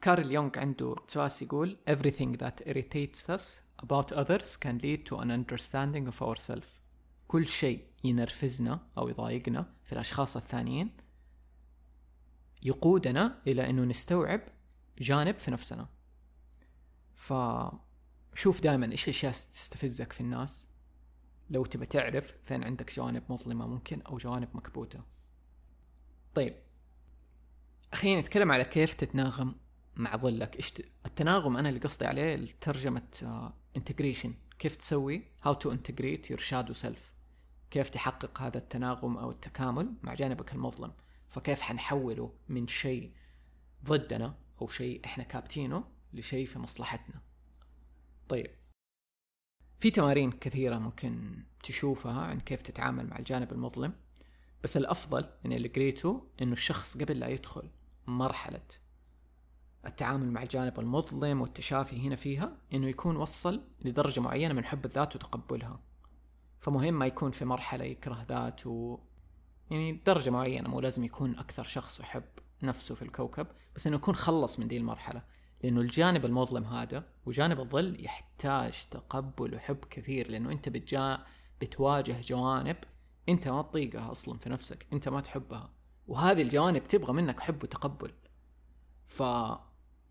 كارل 0.00 0.32
يونغ 0.32 0.58
عنده 0.58 0.92
اقتباس 0.92 1.42
يقول 1.42 1.78
everything 1.90 2.36
that 2.38 2.66
irritates 2.66 3.30
us 3.30 3.42
about 3.82 4.12
others 4.12 4.56
can 4.56 4.78
lead 4.82 5.00
to 5.08 5.16
an 5.16 5.30
understanding 5.30 6.06
of 6.12 6.22
ourselves. 6.22 6.83
كل 7.28 7.46
شيء 7.46 7.86
ينرفزنا 8.04 8.86
أو 8.98 9.08
يضايقنا 9.08 9.74
في 9.84 9.92
الأشخاص 9.92 10.36
الثانيين 10.36 10.96
يقودنا 12.62 13.42
إلى 13.46 13.70
أنه 13.70 13.84
نستوعب 13.84 14.40
جانب 14.98 15.38
في 15.38 15.50
نفسنا. 15.50 15.88
فشوف 17.14 18.60
دائما 18.62 18.92
إيش 18.92 19.04
الأشياء 19.04 19.32
تستفزك 19.32 20.12
في 20.12 20.20
الناس. 20.20 20.66
لو 21.50 21.64
تبى 21.64 21.86
تعرف 21.86 22.34
فين 22.44 22.64
عندك 22.64 22.94
جوانب 22.96 23.22
مظلمة 23.28 23.66
ممكن 23.66 24.02
أو 24.02 24.16
جوانب 24.16 24.48
مكبوتة. 24.54 25.00
طيب 26.34 26.56
خلينا 27.94 28.20
نتكلم 28.20 28.52
على 28.52 28.64
كيف 28.64 28.94
تتناغم 28.94 29.54
مع 29.96 30.16
ظلك. 30.16 30.56
إيش 30.56 30.72
التناغم 31.06 31.56
أنا 31.56 31.68
اللي 31.68 31.80
قصدي 31.80 32.06
عليه 32.06 32.56
ترجمة 32.60 33.52
انتجريشن 33.76 34.32
uh, 34.32 34.43
كيف 34.58 34.76
تسوي 34.76 35.22
how 35.44 35.52
to 35.52 35.70
integrate 35.70 36.30
your 36.30 36.40
shadow 36.40 36.84
self. 36.84 37.00
كيف 37.70 37.88
تحقق 37.88 38.42
هذا 38.42 38.58
التناغم 38.58 39.16
أو 39.16 39.30
التكامل 39.30 39.94
مع 40.02 40.14
جانبك 40.14 40.52
المظلم. 40.52 40.92
فكيف 41.28 41.60
حنحوله 41.60 42.32
من 42.48 42.66
شيء 42.66 43.12
ضدنا 43.84 44.34
أو 44.62 44.66
شيء 44.66 45.00
إحنا 45.04 45.24
كابتينه 45.24 45.84
لشيء 46.12 46.46
في 46.46 46.58
مصلحتنا. 46.58 47.20
طيب. 48.28 48.50
في 49.80 49.90
تمارين 49.90 50.32
كثيرة 50.32 50.78
ممكن 50.78 51.42
تشوفها 51.62 52.20
عن 52.20 52.40
كيف 52.40 52.62
تتعامل 52.62 53.06
مع 53.06 53.18
الجانب 53.18 53.52
المظلم. 53.52 53.92
بس 54.62 54.76
الأفضل 54.76 55.30
من 55.44 55.52
اللي 55.52 55.68
قريته 55.68 56.28
إنه 56.42 56.52
الشخص 56.52 56.98
قبل 56.98 57.20
لا 57.20 57.28
يدخل 57.28 57.70
مرحلة 58.06 58.66
التعامل 59.86 60.30
مع 60.32 60.42
الجانب 60.42 60.80
المظلم 60.80 61.40
والتشافي 61.40 62.06
هنا 62.08 62.16
فيها 62.16 62.56
إنه 62.72 62.88
يكون 62.88 63.16
وصل 63.16 63.62
لدرجة 63.84 64.20
معينة 64.20 64.54
من 64.54 64.64
حب 64.64 64.84
الذات 64.84 65.16
وتقبلها. 65.16 65.80
فمهم 66.60 66.94
ما 66.94 67.06
يكون 67.06 67.30
في 67.30 67.44
مرحلة 67.44 67.84
يكره 67.84 68.26
ذاته. 68.28 69.00
يعني 69.70 69.92
درجة 69.92 70.30
معينة 70.30 70.68
مو 70.68 70.80
لازم 70.80 71.04
يكون 71.04 71.38
أكثر 71.38 71.64
شخص 71.64 72.00
يحب 72.00 72.24
نفسه 72.62 72.94
في 72.94 73.02
الكوكب 73.02 73.46
بس 73.76 73.86
إنه 73.86 73.96
يكون 73.96 74.14
خلص 74.14 74.58
من 74.58 74.68
دي 74.68 74.76
المرحلة. 74.76 75.22
لأنه 75.62 75.80
الجانب 75.80 76.24
المظلم 76.24 76.64
هذا 76.64 77.04
وجانب 77.26 77.60
الظل 77.60 78.04
يحتاج 78.04 78.84
تقبل 78.90 79.54
وحب 79.54 79.78
كثير 79.90 80.30
لأنه 80.30 80.52
أنت 80.52 80.68
بتجا 80.68 81.18
بتواجه 81.60 82.20
جوانب 82.20 82.76
أنت 83.28 83.48
ما 83.48 83.62
تطيقها 83.62 84.10
أصلا 84.10 84.38
في 84.38 84.50
نفسك 84.50 84.86
أنت 84.92 85.08
ما 85.08 85.20
تحبها. 85.20 85.70
وهذه 86.06 86.42
الجوانب 86.42 86.86
تبغى 86.86 87.12
منك 87.12 87.40
حب 87.40 87.62
وتقبل. 87.64 88.12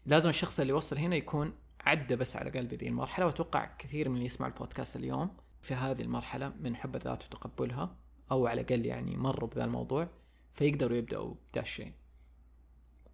فلازم 0.05 0.29
الشخص 0.29 0.59
اللي 0.59 0.73
وصل 0.73 0.97
هنا 0.97 1.15
يكون 1.15 1.53
عدى 1.81 2.15
بس 2.15 2.35
على 2.35 2.49
قلب 2.49 2.73
ذي 2.73 2.87
المرحلة 2.87 3.25
وأتوقع 3.25 3.65
كثير 3.65 4.09
من 4.09 4.15
اللي 4.15 4.25
يسمع 4.25 4.47
البودكاست 4.47 4.95
اليوم 4.95 5.37
في 5.61 5.73
هذه 5.73 6.01
المرحلة 6.01 6.53
من 6.59 6.75
حب 6.75 6.95
الذات 6.95 7.23
وتقبلها 7.25 7.95
أو 8.31 8.47
على 8.47 8.61
الأقل 8.61 8.85
يعني 8.85 9.17
مروا 9.17 9.49
بذا 9.49 9.65
الموضوع 9.65 10.07
فيقدروا 10.51 10.97
يبدأوا 10.97 11.33
بدا 11.51 11.61
الشيء. 11.61 11.93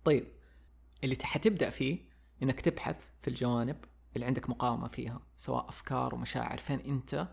طيب 0.04 0.28
اللي 1.04 1.18
حتبدأ 1.24 1.70
فيه 1.70 2.10
إنك 2.44 2.62
تبحث 2.62 3.06
في 3.22 3.28
الجوانب 3.28 3.86
اللي 4.16 4.26
عندك 4.26 4.50
مقاومة 4.50 4.88
فيها 4.88 5.22
سواء 5.38 5.70
أفكار 5.70 6.16
ومشاعر. 6.16 6.58
فين 6.58 6.80
أنت 6.80 7.28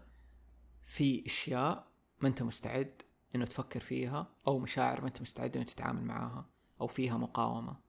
في 0.85 1.27
أشياء 1.27 1.87
ما 2.21 2.29
أنت 2.29 2.43
مستعد 2.43 3.03
إنه 3.35 3.45
تفكر 3.45 3.81
فيها 3.81 4.27
أو 4.47 4.59
مشاعر 4.59 5.01
ما 5.01 5.09
أنت 5.09 5.23
مستعد 5.23 5.57
إنه 5.57 5.65
تتعامل 5.65 6.05
معاها 6.05 6.47
أو 6.81 6.87
فيها 6.87 7.17
مقاومة؟ 7.17 7.86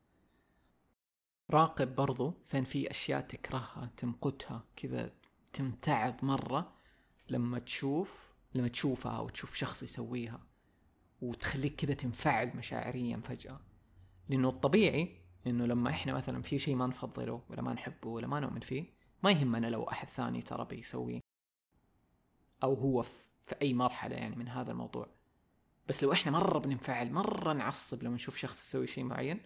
راقب 1.51 1.95
برضو 1.95 2.33
فين 2.45 2.63
في 2.63 2.91
أشياء 2.91 3.21
تكرهها 3.21 3.91
تمقتها 3.97 4.63
كذا 4.75 5.11
تمتعض 5.53 6.25
مرة 6.25 6.73
لما 7.29 7.59
تشوف 7.59 8.33
لما 8.55 8.67
تشوفها 8.67 9.11
أو 9.11 9.29
تشوف 9.29 9.55
شخص 9.55 9.83
يسويها 9.83 10.47
وتخليك 11.21 11.75
كذا 11.75 11.93
تنفعل 11.93 12.57
مشاعريا 12.57 13.21
فجأة. 13.23 13.59
لأنه 14.29 14.49
الطبيعي 14.49 15.21
إنه 15.47 15.65
لما 15.65 15.89
إحنا 15.89 16.13
مثلا 16.13 16.41
في 16.41 16.59
شيء 16.59 16.75
ما 16.75 16.87
نفضله 16.87 17.41
ولا 17.49 17.61
ما 17.61 17.73
نحبه 17.73 18.09
ولا 18.09 18.27
ما 18.27 18.39
نؤمن 18.39 18.59
فيه 18.59 18.85
ما 19.23 19.31
يهمنا 19.31 19.67
لو 19.67 19.83
أحد 19.83 20.07
ثاني 20.07 20.41
ترى 20.41 20.65
بيسويه 20.65 21.19
أو 22.63 22.73
هو 22.73 23.01
في 23.41 23.55
أي 23.61 23.73
مرحلة 23.73 24.15
يعني 24.15 24.35
من 24.35 24.47
هذا 24.47 24.71
الموضوع. 24.71 25.07
بس 25.87 26.03
لو 26.03 26.13
إحنا 26.13 26.31
مرة 26.31 26.59
بننفعل 26.59 27.11
مرة 27.11 27.53
نعصب 27.53 28.03
لما 28.03 28.15
نشوف 28.15 28.37
شخص 28.37 28.67
يسوي 28.67 28.87
شيء 28.87 29.03
معين 29.03 29.41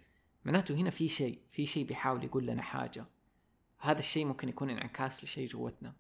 معناته 0.45 0.75
هنا 0.75 0.89
في 0.89 1.09
شيء 1.09 1.39
في 1.49 1.65
شيء 1.65 1.85
بيحاول 1.85 2.23
يقول 2.23 2.45
لنا 2.45 2.61
حاجة. 2.61 3.05
هذا 3.79 3.99
الشيء 3.99 4.25
ممكن 4.25 4.49
يكون 4.49 4.69
انعكاس 4.69 5.23
لشيء 5.23 5.47
جوتنا. 5.47 5.93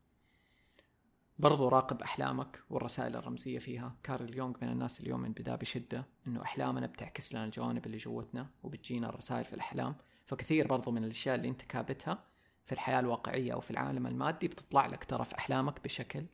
برضو 1.39 1.67
راقب 1.67 2.01
أحلامك 2.01 2.63
والرسائل 2.69 3.15
الرمزية 3.15 3.59
فيها. 3.59 3.95
كارل 4.03 4.37
يونغ 4.37 4.53
من 4.61 4.69
الناس 4.69 4.99
اليوم 4.99 5.19
من 5.19 5.31
بدا 5.31 5.55
بشدة 5.55 6.05
أنه 6.27 6.41
أحلامنا 6.41 6.87
بتعكس 6.87 7.33
لنا 7.33 7.45
الجوانب 7.45 7.85
اللي 7.85 7.97
جوتنا 7.97 8.49
وبتجينا 8.63 9.09
الرسائل 9.09 9.45
في 9.45 9.53
الأحلام. 9.53 9.95
فكثير 10.25 10.67
برضو 10.67 10.91
من 10.91 11.03
الأشياء 11.03 11.35
اللي 11.35 11.47
أنت 11.47 11.61
كابتها 11.61 12.23
في 12.65 12.71
الحياة 12.71 12.99
الواقعية 12.99 13.53
أو 13.53 13.59
في 13.59 13.71
العالم 13.71 14.07
المادي 14.07 14.47
بتطلع 14.47 14.87
لك 14.87 15.05
ترى 15.05 15.25
في 15.25 15.37
أحلامك 15.37 15.83
بشكل 15.83 16.25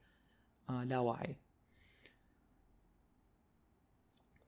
آه 0.70 0.84
لا 0.84 1.00
واعي. 1.00 1.36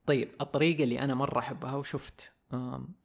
طيب 0.06 0.28
الطريقة 0.40 0.84
اللي 0.84 1.00
أنا 1.00 1.14
مرة 1.14 1.38
أحبها 1.38 1.74
وشفت 1.74 2.32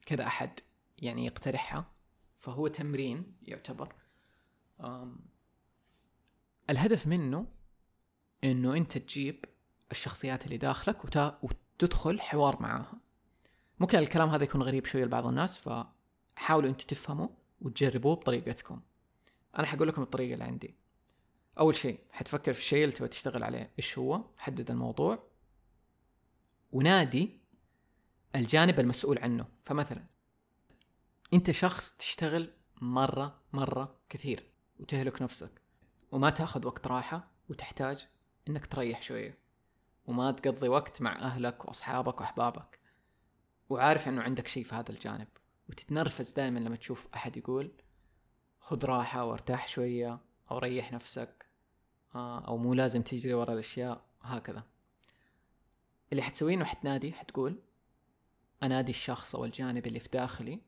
كذا 0.06 0.28
أحد 0.28 0.60
يعني 0.98 1.26
يقترحها 1.26 1.92
فهو 2.40 2.68
تمرين 2.68 3.38
يعتبر. 3.42 3.96
الهدف 6.70 7.08
منه 7.08 7.48
إنه 8.44 8.74
أنت 8.78 8.98
تجيب 8.98 9.46
الشخصيات 9.92 10.46
اللي 10.46 10.58
داخلك 10.58 11.06
وتا... 11.06 11.40
وتدخل 11.44 12.22
حوار 12.22 12.62
معاها. 12.62 13.00
ممكن 13.80 13.98
الكلام 13.98 14.30
هذا 14.30 14.44
يكون 14.44 14.62
غريب 14.64 14.86
شوية 14.86 15.06
لبعض 15.06 15.28
الناس 15.28 15.58
فحاولوا 15.58 16.70
أنتوا 16.70 16.88
تفهموا 16.88 17.28
وتجربوه 17.62 18.16
بطريقتكم. 18.16 18.82
أنا 19.58 19.68
حقول 19.68 19.88
لكم 19.88 20.02
الطريقة 20.02 20.34
اللي 20.34 20.44
عندي. 20.44 20.76
أول 21.60 21.76
شيء 21.76 22.00
حتفكر 22.12 22.54
في 22.54 22.60
الشيء 22.60 22.84
اللي 22.84 22.96
تبغى 22.96 23.08
تشتغل 23.08 23.44
عليه. 23.44 23.74
إيش 23.80 23.98
هو؟ 23.98 24.24
حدد 24.38 24.72
الموضوع. 24.72 25.28
ونادي 26.72 27.40
الجانب 28.36 28.80
المسؤول 28.80 29.20
عنه. 29.20 29.46
فمثلا 29.64 30.06
أنت 31.34 31.52
شخص 31.52 31.92
تشتغل 31.92 32.54
مرة 32.82 33.42
مرة 33.54 34.00
كثير 34.10 34.52
وتهلك 34.80 35.22
نفسك 35.22 35.62
وما 36.12 36.30
تأخذ 36.30 36.68
وقت 36.68 36.88
راحة 36.88 37.32
وتحتاج 37.50 38.08
إنك 38.48 38.66
تريح 38.66 39.02
شوية 39.02 39.38
وما 40.06 40.32
تقضي 40.32 40.70
وقت 40.70 41.02
مع 41.02 41.20
أهلك 41.20 41.66
وأصحابك 41.66 42.22
وأحبابك 42.22 42.80
وعارف 43.70 44.08
إنه 44.08 44.22
عندك 44.22 44.48
شيء 44.48 44.64
في 44.64 44.76
هذا 44.76 44.92
الجانب 44.92 45.28
وتتنرفز 45.70 46.32
دائما 46.32 46.60
لما 46.60 46.76
تشوف 46.76 47.08
أحد 47.16 47.38
يقول 47.38 47.72
خذ 48.60 48.86
راحة 48.86 49.26
وارتاح 49.26 49.68
شوية 49.68 50.20
أو 50.52 50.58
ريح 50.58 50.92
نفسك 50.92 51.46
آه، 52.16 52.48
أو 52.48 52.58
مو 52.58 52.74
لازم 52.74 53.02
تجري 53.02 53.34
ورا 53.34 53.54
الأشياء 53.54 54.06
هكذا. 54.22 54.64
اللي 56.12 56.24
حتسويه 56.24 56.56
إنه 56.56 56.66
حتنادي 56.66 57.14
حتقول 57.14 57.62
أنادي 58.66 58.92
الشخص 58.92 59.36
أو 59.36 59.46
الجانب 59.46 59.88
اللي 59.88 60.00
في 60.00 60.10
داخلي 60.10 60.62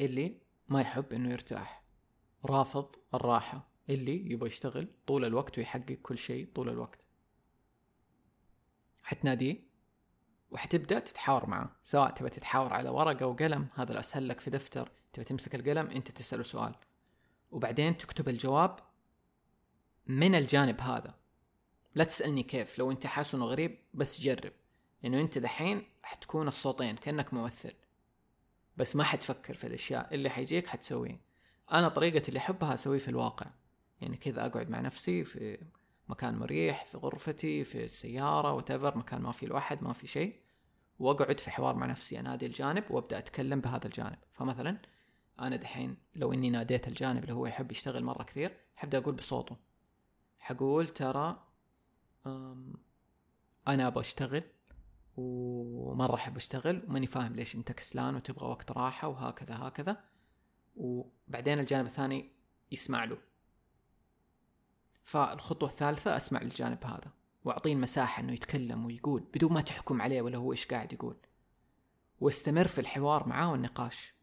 اللي 0.00 0.40
ما 0.68 0.80
يحب 0.80 1.12
إنه 1.12 1.32
يرتاح. 1.32 1.84
رافض 2.44 2.94
الراحة 3.14 3.68
اللي 3.90 4.32
يبغى 4.32 4.46
يشتغل 4.46 4.88
طول 5.06 5.24
الوقت 5.24 5.58
ويحقق 5.58 5.92
كل 6.02 6.18
شيء 6.18 6.52
طول 6.54 6.68
الوقت. 6.68 7.06
حتناديه 9.02 9.56
وحتبدأ 10.50 10.98
تتحاور 10.98 11.46
معه 11.46 11.76
سواء 11.82 12.10
تبى 12.10 12.28
تتحاور 12.28 12.72
على 12.72 12.88
ورقة 12.88 13.26
وقلم 13.26 13.68
هذا 13.74 13.92
الاسهل 13.92 14.28
لك 14.28 14.40
في 14.40 14.50
دفتر 14.50 14.92
تبى 15.12 15.24
تمسك 15.24 15.54
القلم 15.54 15.86
أنت 15.86 16.10
تسأله 16.10 16.42
سؤال. 16.42 16.74
وبعدين 17.50 17.96
تكتب 17.96 18.28
الجواب 18.28 18.78
من 20.06 20.34
الجانب 20.34 20.80
هذا. 20.80 21.14
لا 21.94 22.04
تسألني 22.04 22.42
كيف 22.42 22.78
لو 22.78 22.90
أنت 22.90 23.06
حاسس 23.06 23.34
إنه 23.34 23.44
غريب 23.44 23.78
بس 23.94 24.20
جرب. 24.20 24.52
لأنه 25.02 25.20
أنت 25.20 25.38
دحين 25.38 25.93
حتكون 26.04 26.48
الصوتين 26.48 26.96
كأنك 26.96 27.34
ممثل. 27.34 27.72
بس 28.76 28.96
ما 28.96 29.04
حتفكر 29.04 29.54
في 29.54 29.66
الأشياء 29.66 30.14
اللي 30.14 30.30
حيجيك 30.30 30.66
حتسويه. 30.66 31.20
أنا 31.72 31.88
طريقتي 31.88 32.28
اللي 32.28 32.38
أحبها 32.38 32.74
أسويه 32.74 32.98
في 32.98 33.08
الواقع. 33.08 33.46
يعني 34.00 34.16
كذا 34.16 34.46
أقعد 34.46 34.70
مع 34.70 34.80
نفسي 34.80 35.24
في 35.24 35.58
مكان 36.08 36.38
مريح 36.38 36.84
في 36.84 36.98
غرفتي 36.98 37.64
في 37.64 37.84
السيارة 37.84 38.52
وتفر 38.52 38.98
مكان 38.98 39.22
ما 39.22 39.32
في 39.32 39.46
الواحد 39.46 39.82
ما 39.82 39.92
في 39.92 40.06
شيء. 40.06 40.40
وأقعد 40.98 41.40
في 41.40 41.50
حوار 41.50 41.76
مع 41.76 41.86
نفسي. 41.86 42.20
انادي 42.20 42.46
الجانب 42.46 42.90
وأبدأ 42.90 43.18
أتكلم 43.18 43.60
بهذا 43.60 43.86
الجانب. 43.86 44.18
فمثلا 44.32 44.78
أنا 45.40 45.56
دحين 45.56 45.96
لو 46.14 46.32
إني 46.32 46.50
ناديت 46.50 46.88
الجانب 46.88 47.22
اللي 47.22 47.34
هو 47.34 47.46
يحب 47.46 47.72
يشتغل 47.72 48.04
مرة 48.04 48.22
كثير 48.22 48.56
حبدأ 48.76 48.98
أقول 48.98 49.14
بصوته. 49.14 49.56
حقول 50.38 50.88
ترى 50.88 51.44
أنا 53.68 53.86
أبغى 53.86 54.00
أشتغل 54.00 54.42
ومرة 55.16 56.14
احب 56.14 56.36
أشتغل 56.36 56.84
وماني 56.88 57.06
فاهم 57.06 57.34
ليش 57.34 57.54
أنت 57.54 57.72
كسلان 57.72 58.16
وتبغى 58.16 58.48
وقت 58.48 58.70
راحة 58.70 59.08
وهكذا 59.08 59.56
هكذا. 59.56 60.04
وبعدين 60.76 61.58
الجانب 61.58 61.86
الثاني 61.86 62.32
يسمع 62.72 63.04
له. 63.04 63.18
فالخطوة 65.02 65.68
الثالثة 65.68 66.16
أسمع 66.16 66.42
للجانب 66.42 66.84
هذا 66.84 67.12
وأعطيه 67.44 67.72
المساحة 67.72 68.22
إنه 68.22 68.32
يتكلم 68.32 68.86
ويقول 68.86 69.24
بدون 69.34 69.52
ما 69.52 69.60
تحكم 69.60 70.02
عليه 70.02 70.22
ولا 70.22 70.38
هو 70.38 70.52
إيش 70.52 70.66
قاعد 70.66 70.92
يقول. 70.92 71.16
واستمر 72.20 72.68
في 72.68 72.80
الحوار 72.80 73.28
معاه 73.28 73.52
والنقاش. 73.52 74.14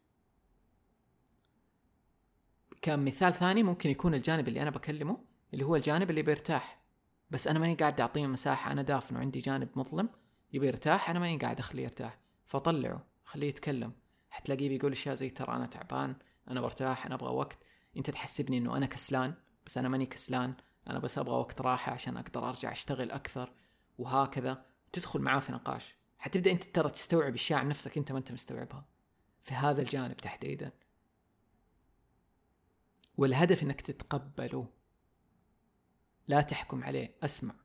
كمثال 2.82 3.32
ثاني 3.32 3.62
ممكن 3.62 3.90
يكون 3.90 4.14
الجانب 4.14 4.48
اللي 4.48 4.62
أنا 4.62 4.70
بكلمه 4.70 5.24
اللي 5.54 5.64
هو 5.64 5.76
الجانب 5.76 6.10
اللي 6.10 6.22
بيرتاح. 6.22 6.82
بس 7.30 7.48
أنا 7.48 7.58
ماني 7.58 7.74
قاعد 7.74 8.00
أعطيه 8.00 8.26
مساحة 8.26 8.72
أنا 8.72 8.82
دافن 8.82 9.16
وعندي 9.16 9.38
جانب 9.38 9.68
مظلم. 9.76 10.08
يبي 10.52 10.66
يرتاح 10.66 11.10
أنا 11.10 11.18
ماني 11.18 11.38
قاعد 11.38 11.58
أخليه 11.58 11.82
يرتاح 11.82 12.18
فطلعه 12.44 13.06
خليه 13.24 13.48
يتكلم. 13.48 13.92
حتلاقيه 14.30 14.68
بيقول 14.68 14.92
أشياء 14.92 15.14
زي 15.14 15.30
ترى 15.30 15.56
أنا 15.56 15.66
تعبان 15.66 16.16
أنا 16.48 16.60
برتاح 16.60 17.06
أنا 17.06 17.14
أبغى 17.14 17.34
وقت. 17.34 17.58
أنت 17.96 18.10
تحسبني 18.10 18.58
إنه 18.58 18.76
أنا 18.76 18.86
كسلان 18.86 19.34
بس 19.66 19.78
أنا 19.78 19.88
ماني 19.88 20.06
كسلان 20.06 20.54
أنا 20.88 20.98
بس 20.98 21.18
أبغى 21.18 21.34
وقت 21.34 21.60
راحة 21.60 21.92
عشان 21.92 22.16
أقدر 22.16 22.48
أرجع 22.48 22.72
أشتغل 22.72 23.10
أكثر 23.10 23.52
وهكذا. 23.98 24.64
تدخل 24.92 25.20
معاه 25.20 25.40
في 25.40 25.52
نقاش. 25.52 25.94
حتبدأ 26.18 26.50
أنت 26.50 26.64
ترى 26.64 26.90
تستوعب 26.90 27.34
اشياء 27.34 27.58
عن 27.58 27.68
نفسك 27.68 27.98
أنت 27.98 28.12
ما 28.12 28.18
أنت 28.18 28.32
مستوعبها. 28.32 28.86
في 29.40 29.54
هذا 29.54 29.82
الجانب 29.82 30.16
تحديدا. 30.16 30.72
والهدف 33.16 33.62
إنك 33.62 33.80
تتقبله. 33.80 34.68
لا 36.28 36.40
تحكم 36.40 36.84
عليه. 36.84 37.14
أسمع. 37.22 37.61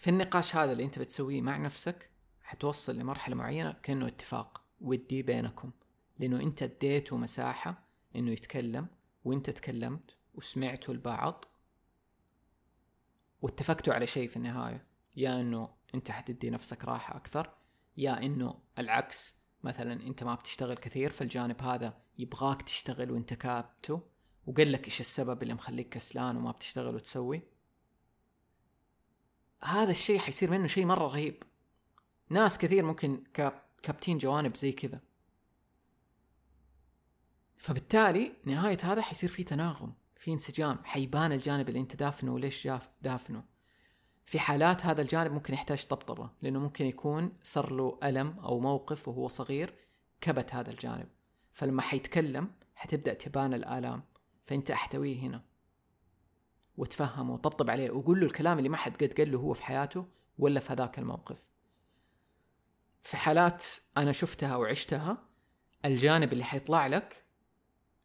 في 0.00 0.10
النقاش 0.10 0.56
هذا 0.56 0.72
اللي 0.72 0.84
انت 0.84 0.98
بتسويه 0.98 1.40
مع 1.40 1.56
نفسك 1.56 2.10
حتوصل 2.42 2.98
لمرحلة 2.98 3.36
معينة 3.36 3.72
كأنه 3.82 4.06
اتفاق 4.06 4.64
ودي 4.80 5.22
بينكم. 5.22 5.70
لأنه 6.18 6.40
انت 6.40 6.62
اديته 6.62 7.16
مساحة 7.16 7.88
إنه 8.16 8.30
يتكلم 8.30 8.86
وانت 9.24 9.50
تكلمت 9.50 10.16
وسمعتوا 10.34 10.94
البعض 10.94 11.44
واتفقتوا 13.42 13.94
على 13.94 14.06
شيء 14.06 14.28
في 14.28 14.36
النهاية. 14.36 14.86
يا 15.16 15.40
إنه 15.40 15.70
انت 15.94 16.10
حتدي 16.10 16.50
نفسك 16.50 16.84
راحة 16.84 17.16
أكثر 17.16 17.54
يا 17.96 18.22
إنه 18.22 18.54
العكس 18.78 19.34
مثلا 19.62 19.92
انت 19.92 20.24
ما 20.24 20.34
بتشتغل 20.34 20.76
كثير 20.76 21.10
فالجانب 21.10 21.62
هذا 21.62 22.02
يبغاك 22.18 22.62
تشتغل 22.62 23.10
وانت 23.10 23.34
كابته 23.34 24.02
وقال 24.46 24.72
لك 24.72 24.84
إيش 24.84 25.00
السبب 25.00 25.42
اللي 25.42 25.54
مخليك 25.54 25.88
كسلان 25.88 26.36
وما 26.36 26.50
بتشتغل 26.50 26.94
وتسوي؟ 26.94 27.59
هذا 29.64 29.90
الشيء 29.90 30.18
حيصير 30.18 30.50
منه 30.50 30.66
شيء 30.66 30.86
مرة 30.86 31.08
رهيب. 31.08 31.42
ناس 32.28 32.58
كثير 32.58 32.84
ممكن 32.84 33.24
كابتين 33.82 34.18
جوانب 34.18 34.56
زي 34.56 34.72
كذا. 34.72 35.00
فبالتالي 37.56 38.32
نهاية 38.44 38.78
هذا 38.82 39.02
حيصير 39.02 39.28
في 39.28 39.44
تناغم 39.44 39.92
في 40.16 40.32
انسجام 40.32 40.78
حيبان 40.84 41.32
الجانب 41.32 41.68
اللي 41.68 41.80
انت 41.80 41.96
دافنه 41.96 42.34
وليش 42.34 42.68
دافنه. 43.02 43.44
في 44.24 44.38
حالات 44.38 44.86
هذا 44.86 45.02
الجانب 45.02 45.32
ممكن 45.32 45.54
يحتاج 45.54 45.86
طبطبة 45.86 46.30
لأنه 46.42 46.58
ممكن 46.58 46.86
يكون 46.86 47.32
صار 47.42 47.72
له 47.72 47.98
ألم 48.02 48.38
أو 48.38 48.60
موقف 48.60 49.08
وهو 49.08 49.28
صغير 49.28 49.74
كبت 50.20 50.54
هذا 50.54 50.70
الجانب. 50.70 51.08
فلما 51.52 51.82
حيتكلم 51.82 52.50
حتبدأ 52.74 53.14
تبان 53.14 53.54
الآلام. 53.54 54.02
فأنت 54.44 54.70
أحتويه 54.70 55.20
هنا. 55.20 55.42
وتفهمه 56.80 57.34
وطبطب 57.34 57.70
عليه 57.70 57.90
وقول 57.90 58.20
له 58.20 58.26
الكلام 58.26 58.58
اللي 58.58 58.68
ما 58.68 58.76
حد 58.76 58.96
قد 58.96 59.12
قال 59.12 59.32
له 59.32 59.38
هو 59.38 59.54
في 59.54 59.62
حياته 59.62 60.06
ولا 60.38 60.60
في 60.60 60.72
هذاك 60.72 60.98
الموقف. 60.98 61.48
في 63.02 63.16
حالات 63.16 63.64
أنا 63.96 64.12
شفتها 64.12 64.56
وعشتها 64.56 65.28
الجانب 65.84 66.32
اللي 66.32 66.44
حيطلع 66.44 66.86
لك 66.86 67.24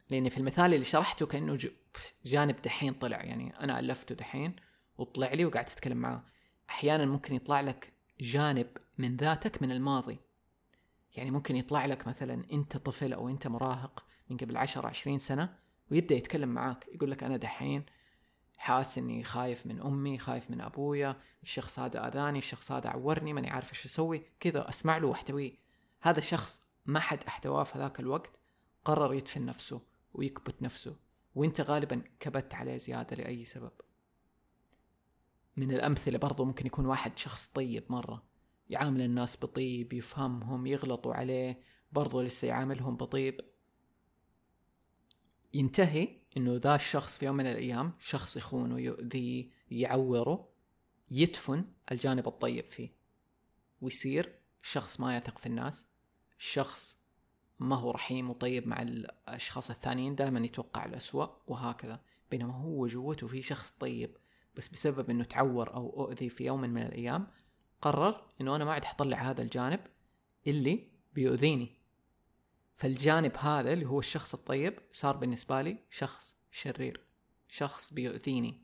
لأني 0.10 0.30
في 0.30 0.38
المثال 0.38 0.74
اللي 0.74 0.86
شرحته 0.86 1.26
كأنه 1.26 1.58
جانب 2.26 2.62
دحين 2.62 2.94
طلع 2.94 3.24
يعني 3.24 3.60
أنا 3.60 3.80
ألفته 3.80 4.16
دحين 4.16 4.56
وطلع 4.98 5.34
لي 5.34 5.46
وقعدت 5.46 5.72
أتكلم 5.72 5.98
معاه. 5.98 6.24
أحيانا 6.70 7.06
ممكن 7.06 7.36
يطلع 7.36 7.62
لك 7.62 7.94
جانب 8.20 8.68
من 8.98 9.16
ذاتك 9.16 9.62
من 9.62 9.72
الماضي. 9.72 10.20
يعني 11.16 11.32
ممكن 11.32 11.56
يطلع 11.56 11.86
لك 11.86 12.08
مثلا 12.08 12.46
أنت 12.52 12.78
طفل 12.78 13.14
أو 13.14 13.30
أنت 13.30 13.48
مراهق 13.48 14.06
من 14.30 14.38
قبل 14.38 14.58
عشر 14.58 14.86
عشرين 14.86 15.20
سنة 15.20 15.58
ويبدأ 15.92 16.16
يتكلم 16.16 16.50
معاك 16.50 16.88
يقول 16.94 17.12
لك 17.12 17.24
أنا 17.24 17.38
دحين 17.38 17.86
حاس 18.58 18.98
إني 18.98 19.24
خايف 19.24 19.66
من 19.68 19.82
أمي 19.82 20.18
خايف 20.18 20.52
من 20.52 20.62
أبويا 20.62 21.16
الشخص 21.44 21.80
هذا 21.80 22.08
أذاني 22.08 22.40
الشخص 22.40 22.72
هذا 22.72 22.90
عورني 22.90 23.34
ماني 23.34 23.50
عارف 23.50 23.70
إيش 23.74 23.86
أسوي 23.86 24.24
كذا 24.40 24.70
أسمع 24.70 24.98
له 24.98 25.08
وأحتويه. 25.08 25.58
هذا 26.02 26.18
الشخص 26.20 26.62
ما 26.86 27.00
حد 27.00 27.24
أحتواه 27.28 27.64
في 27.64 27.78
ذاك 27.78 28.00
الوقت 28.00 28.40
قرر 28.86 29.14
يدفن 29.14 29.46
نفسه 29.46 29.82
ويكبت 30.14 30.62
نفسه 30.62 30.96
وإنت 31.36 31.62
غالبا 31.62 32.04
كبت 32.20 32.54
عليه 32.54 32.78
زيادة 32.78 33.16
لأي 33.16 33.44
سبب. 33.44 33.72
من 35.58 35.72
الأمثلة 35.72 36.18
برضو 36.18 36.46
ممكن 36.46 36.66
يكون 36.66 36.86
واحد 36.86 37.18
شخص 37.18 37.48
طيب 37.48 37.84
مرة 37.90 38.24
يعامل 38.70 39.02
الناس 39.02 39.38
بطيب 39.38 39.94
يفهمهم 39.94 40.68
يغلطوا 40.68 41.14
عليه 41.14 41.62
برضو 41.92 42.22
لسه 42.22 42.48
يعاملهم 42.48 42.96
بطيب. 42.96 43.55
ينتهي 45.56 46.08
إنه 46.38 46.56
ذا 46.56 46.76
الشخص 46.76 47.18
في 47.18 47.26
يوم 47.26 47.36
من 47.36 47.46
الأيام 47.46 47.94
شخص 48.00 48.38
يخونه 48.38 48.80
يؤذيه 48.80 49.50
يعوره 49.72 50.50
يدفن 51.12 51.66
الجانب 51.92 52.28
الطيب 52.28 52.66
فيه. 52.66 52.90
ويصير 53.82 54.40
شخص 54.62 55.00
ما 55.00 55.18
يثق 55.18 55.38
في 55.38 55.46
الناس 55.46 55.86
شخص 56.38 56.98
ما 57.60 57.76
هو 57.76 57.92
رحيم 57.92 58.30
وطيب 58.30 58.68
مع 58.68 58.82
الأشخاص 58.82 59.70
الثانيين 59.70 60.16
دائما 60.16 60.40
يتوقع 60.40 60.86
الأسوأ 60.86 61.28
وهكذا. 61.48 62.02
بينما 62.32 62.54
هو 62.54 62.88
جوته 62.88 63.28
في 63.28 63.42
شخص 63.42 63.72
طيب 63.72 64.18
بس 64.56 64.70
بسبب 64.70 65.10
إنه 65.10 65.24
تعور 65.24 65.74
أو 65.74 66.06
أؤذي 66.06 66.30
في 66.30 66.46
يوم 66.46 66.62
من 66.62 66.82
الأيام 66.82 67.28
قرر 67.82 68.22
إنه 68.42 68.56
أنا 68.56 68.66
ما 68.66 68.74
عاد 68.74 68.84
حطلع 68.86 69.18
هذا 69.18 69.42
الجانب 69.42 69.80
اللي 70.48 70.88
بيؤذيني. 71.14 71.85
فالجانب 72.76 73.38
هذا 73.38 73.74
اللي 73.74 73.86
هو 73.86 74.00
الشخص 74.00 74.34
الطيب 74.34 74.80
صار 74.94 75.18
بالنسبة 75.18 75.62
لي 75.62 75.78
شخص 75.90 76.36
شرير 76.52 77.06
شخص 77.48 77.94
بيؤذيني. 77.94 78.62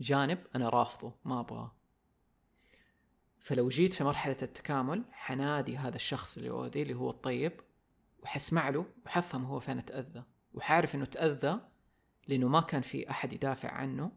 جانب 0.00 0.46
أنا 0.54 0.68
رافضه 0.68 1.14
ما 1.24 1.40
أبغاه. 1.40 1.76
فلو 3.38 3.68
جيت 3.68 3.94
في 3.94 4.04
مرحلة 4.04 4.36
التكامل 4.42 5.04
حنادي 5.12 5.76
هذا 5.76 5.96
الشخص 5.96 6.36
اللي 6.36 6.48
يؤذي 6.48 6.82
اللي 6.82 6.94
هو 6.94 7.10
الطيب 7.10 7.60
وحسمع 8.22 8.68
له 8.68 8.86
وحفهم 9.06 9.44
هو 9.44 9.60
فين 9.60 9.84
تأذى. 9.84 10.24
وحعرف 10.54 10.94
إنه 10.94 11.04
تأذى 11.04 11.60
لأنه 12.28 12.48
ما 12.48 12.60
كان 12.60 12.82
في 12.82 13.10
أحد 13.10 13.32
يدافع 13.32 13.70
عنه 13.70 14.12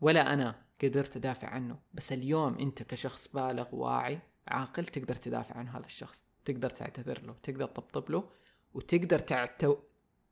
ولا 0.00 0.32
أنا 0.32 0.62
قدرت 0.82 1.16
أدافع 1.16 1.48
عنه. 1.48 1.78
بس 1.94 2.12
اليوم 2.12 2.58
أنت 2.58 2.82
كشخص 2.82 3.28
بالغ 3.28 3.74
واعي 3.74 4.20
عاقل 4.48 4.86
تقدر 4.86 5.14
تدافع 5.14 5.56
عن 5.56 5.68
هذا 5.68 5.86
الشخص. 5.86 6.22
تقدر 6.44 6.70
تعتذر 6.70 7.22
له 7.22 7.36
تقدر 7.42 7.66
تطبطب 7.66 8.10
له 8.10 8.30
وتقدر 8.74 9.18
تعتو... 9.18 9.76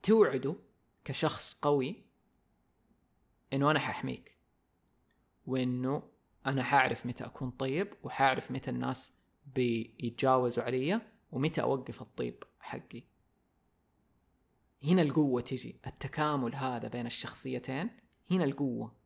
توعده 0.03 0.57
كشخص 1.05 1.55
قوي 1.63 2.05
إنه 3.53 3.71
أنا 3.71 3.79
حأحميك 3.79 4.37
وإنه 5.47 6.03
أنا 6.47 6.63
حأعرف 6.63 7.07
متى 7.07 7.25
أكون 7.25 7.51
طيب 7.51 7.95
وحأعرف 8.03 8.51
متى 8.51 8.71
الناس 8.71 9.13
بيتجاوزوا 9.47 10.65
علي 10.65 11.01
ومتى 11.33 11.63
أوقف 11.63 12.03
الطيب 12.03 12.45
حقي. 12.61 13.03
هنا 14.85 15.03
القوة 15.03 15.41
تجي 15.41 15.81
التكامل 15.87 16.55
هذا 16.55 16.89
بين 16.89 17.07
الشخصيتين 17.07 17.91
هنا 18.31 18.45
القوة. 18.45 18.97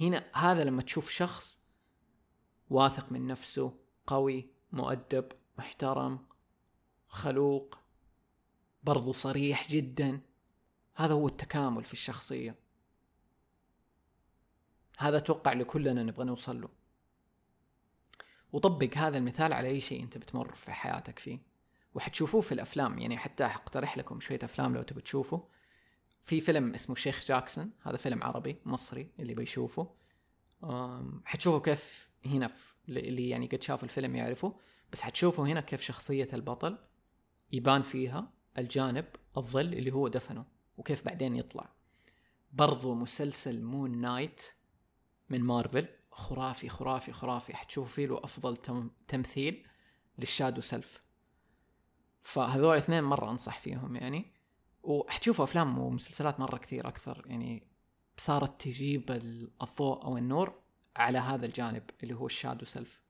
هنا 0.00 0.30
هذا 0.34 0.64
لما 0.64 0.82
تشوف 0.82 1.10
شخص 1.10 1.58
واثق 2.70 3.12
من 3.12 3.26
نفسه 3.26 3.74
قوي 4.06 4.50
مؤدب 4.72 5.32
محترم 5.58 6.26
خلوق 7.08 7.78
برضو 8.82 9.12
صريح 9.12 9.68
جدا. 9.68 10.20
هذا 10.94 11.14
هو 11.14 11.28
التكامل 11.28 11.84
في 11.84 11.92
الشخصية. 11.92 12.58
هذا 14.98 15.16
أتوقع 15.16 15.52
لكلنا 15.52 16.02
نبغى 16.02 16.24
نوصل 16.24 16.60
له. 16.60 16.68
وطبق 18.52 18.96
هذا 18.96 19.18
المثال 19.18 19.52
على 19.52 19.68
أي 19.68 19.80
شيء 19.80 20.02
أنت 20.02 20.18
بتمر 20.18 20.54
في 20.54 20.72
حياتك 20.72 21.18
فيه. 21.18 21.38
وحتشوفوه 21.94 22.40
في 22.40 22.52
الأفلام 22.52 22.98
يعني 22.98 23.18
حتى 23.18 23.44
أقترح 23.44 23.98
لكم 23.98 24.20
شوية 24.20 24.38
أفلام 24.42 24.74
لو 24.74 24.82
تبي 24.82 25.00
تشوفوا 25.00 25.40
في 26.22 26.40
فيلم 26.40 26.74
اسمه 26.74 26.94
شيخ 26.96 27.26
جاكسون 27.26 27.70
هذا 27.82 27.96
فيلم 27.96 28.22
عربي 28.22 28.56
مصري 28.64 29.10
اللي 29.18 29.34
بيشوفه. 29.34 29.94
حتشوفوا 31.24 31.60
كيف 31.60 32.10
هنا 32.26 32.50
اللي 32.88 33.28
يعني 33.28 33.46
قد 33.46 33.62
شافوا 33.62 33.84
الفيلم 33.84 34.16
يعرفوا 34.16 34.52
بس 34.92 35.00
حتشوفوا 35.02 35.46
هنا 35.46 35.60
كيف 35.60 35.80
شخصية 35.80 36.28
البطل 36.32 36.78
يبان 37.52 37.82
فيها 37.82 38.32
الجانب 38.58 39.06
الظل 39.36 39.74
اللي 39.74 39.92
هو 39.92 40.08
دفنه 40.08 40.44
وكيف 40.76 41.04
بعدين 41.04 41.36
يطلع. 41.36 41.68
برضو 42.52 42.94
مسلسل 42.94 43.62
مون 43.62 44.00
نايت 44.00 44.42
من 45.28 45.44
مارفل 45.44 45.88
خرافي 46.10 46.68
خرافي 46.68 47.12
خرافي. 47.12 47.56
حتشوفوا 47.56 47.94
فيه 47.94 48.06
له 48.06 48.20
أفضل 48.24 48.56
تم 48.56 48.90
تمثيل 49.08 49.66
لل 50.18 50.28
shadow 50.28 50.60
self. 50.60 51.02
فهذول 52.22 52.72
الاثنين 52.72 53.04
مرة 53.04 53.30
أنصح 53.30 53.58
فيهم 53.58 53.96
يعني. 53.96 54.32
وحتشوفوا 54.82 55.44
أفلام 55.44 55.78
ومسلسلات 55.78 56.40
مرة 56.40 56.58
كثير 56.58 56.88
أكثر 56.88 57.24
يعني. 57.26 57.70
صارت 58.16 58.60
تجيب 58.60 59.10
الضوء 59.62 60.04
أو 60.04 60.16
النور 60.16 60.60
على 60.96 61.18
هذا 61.18 61.46
الجانب 61.46 61.90
اللي 62.02 62.14
هو 62.14 62.26
الشادو 62.26 62.64
سيلف. 62.64 63.00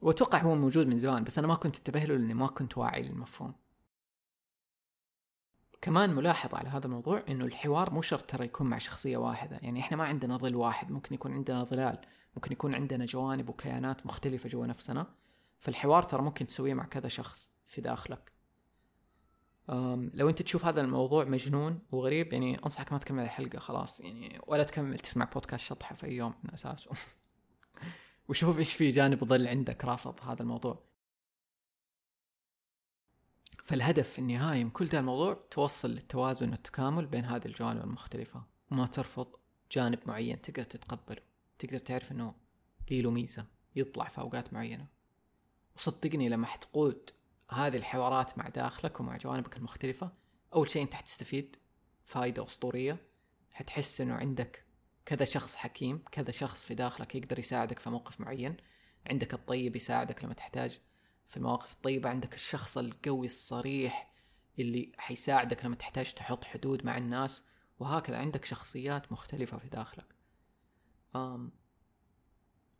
وأتوقع 0.00 0.42
هو 0.42 0.54
موجود 0.54 0.86
من 0.86 0.98
زمان 0.98 1.24
بس 1.24 1.38
أنا 1.38 1.46
ما 1.46 1.54
كنت 1.54 1.76
أنتبه 1.76 2.04
له 2.04 2.16
لأني 2.16 2.34
ما 2.34 2.46
كنت 2.46 2.78
واعي 2.78 3.02
للمفهوم. 3.02 3.54
كمان 5.82 6.14
ملاحظة 6.14 6.58
على 6.58 6.68
هذا 6.68 6.86
الموضوع 6.86 7.22
إنه 7.28 7.44
الحوار 7.44 7.90
مو 7.90 8.02
شرط 8.02 8.30
ترى 8.30 8.44
يكون 8.44 8.66
مع 8.66 8.78
شخصية 8.78 9.16
واحدة. 9.16 9.58
يعني 9.62 9.80
إحنا 9.80 9.96
ما 9.96 10.04
عندنا 10.04 10.36
ظل 10.36 10.56
واحد 10.56 10.90
ممكن 10.90 11.14
يكون 11.14 11.32
عندنا 11.32 11.64
ظلال 11.64 11.98
ممكن 12.34 12.52
يكون 12.52 12.74
عندنا 12.74 13.04
جوانب 13.04 13.48
وكيانات 13.48 14.06
مختلفة 14.06 14.48
جوا 14.48 14.66
نفسنا. 14.66 15.06
فالحوار 15.60 16.02
ترى 16.02 16.22
ممكن 16.22 16.46
تسويه 16.46 16.74
مع 16.74 16.84
كذا 16.84 17.08
شخص 17.08 17.50
في 17.66 17.80
داخلك. 17.80 18.32
لو 20.14 20.28
أنت 20.28 20.42
تشوف 20.42 20.64
هذا 20.64 20.80
الموضوع 20.80 21.24
مجنون 21.24 21.78
وغريب 21.92 22.32
يعني 22.32 22.58
أنصحك 22.64 22.92
ما 22.92 22.98
تكمل 22.98 23.22
الحلقة 23.22 23.58
خلاص. 23.58 24.00
يعني 24.00 24.40
ولا 24.46 24.62
تكمل 24.62 24.98
تسمع 24.98 25.24
بودكاست 25.24 25.64
شطحة 25.64 25.94
في 25.94 26.06
أي 26.06 26.16
يوم 26.16 26.34
من 26.44 26.50
اساسه 26.50 26.90
وشوف 28.30 28.58
إيش 28.58 28.72
في 28.72 28.88
جانب 28.88 29.24
ظل 29.24 29.48
عندك 29.48 29.84
رافض 29.84 30.20
هذا 30.22 30.42
الموضوع. 30.42 30.82
فالهدف 33.64 34.08
في 34.08 34.18
النهاية 34.18 34.64
من 34.64 34.70
كل 34.70 34.86
ذا 34.86 34.98
الموضوع 34.98 35.46
توصل 35.50 35.90
للتوازن 35.90 36.50
والتكامل 36.50 37.06
بين 37.06 37.24
هذه 37.24 37.46
الجوانب 37.46 37.84
المختلفة. 37.84 38.42
وما 38.70 38.86
ترفض 38.86 39.26
جانب 39.72 39.98
معين 40.06 40.40
تقدر 40.40 40.62
تتقبله. 40.62 41.22
تقدر 41.58 41.78
تعرف 41.78 42.12
إنه 42.12 42.34
لي 42.90 43.02
له 43.02 43.10
ميزة 43.10 43.46
يطلع 43.76 44.08
في 44.08 44.20
أوقات 44.20 44.52
معينة. 44.52 44.86
وصدقني 45.76 46.28
لما 46.28 46.46
حتقود 46.46 47.10
هذه 47.50 47.76
الحوارات 47.76 48.38
مع 48.38 48.48
داخلك 48.48 49.00
ومع 49.00 49.16
جوانبك 49.16 49.56
المختلفة 49.56 50.12
أول 50.54 50.70
شيء 50.70 50.82
أنت 50.82 50.94
حتستفيد 50.94 51.56
فائدة 52.04 52.44
أسطورية. 52.44 53.06
حتحس 53.50 54.00
إنه 54.00 54.14
عندك 54.14 54.69
كذا 55.10 55.24
شخص 55.24 55.56
حكيم 55.56 56.02
كذا 56.12 56.30
شخص 56.30 56.64
في 56.64 56.74
داخلك 56.74 57.14
يقدر 57.14 57.38
يساعدك 57.38 57.78
في 57.78 57.90
موقف 57.90 58.20
معين. 58.20 58.56
عندك 59.06 59.34
الطيب 59.34 59.76
يساعدك 59.76 60.24
لما 60.24 60.34
تحتاج 60.34 60.80
في 61.28 61.36
المواقف 61.36 61.72
الطيبة. 61.72 62.08
عندك 62.08 62.34
الشخص 62.34 62.78
القوي 62.78 63.26
الصريح 63.26 64.12
اللي 64.58 64.92
حيساعدك 64.98 65.64
لما 65.64 65.76
تحتاج 65.76 66.12
تحط 66.12 66.44
حدود 66.44 66.84
مع 66.84 66.96
الناس. 66.96 67.42
وهكذا 67.78 68.18
عندك 68.18 68.44
شخصيات 68.44 69.12
مختلفة 69.12 69.58
في 69.58 69.68
داخلك. 69.68 70.14
أم 71.16 71.52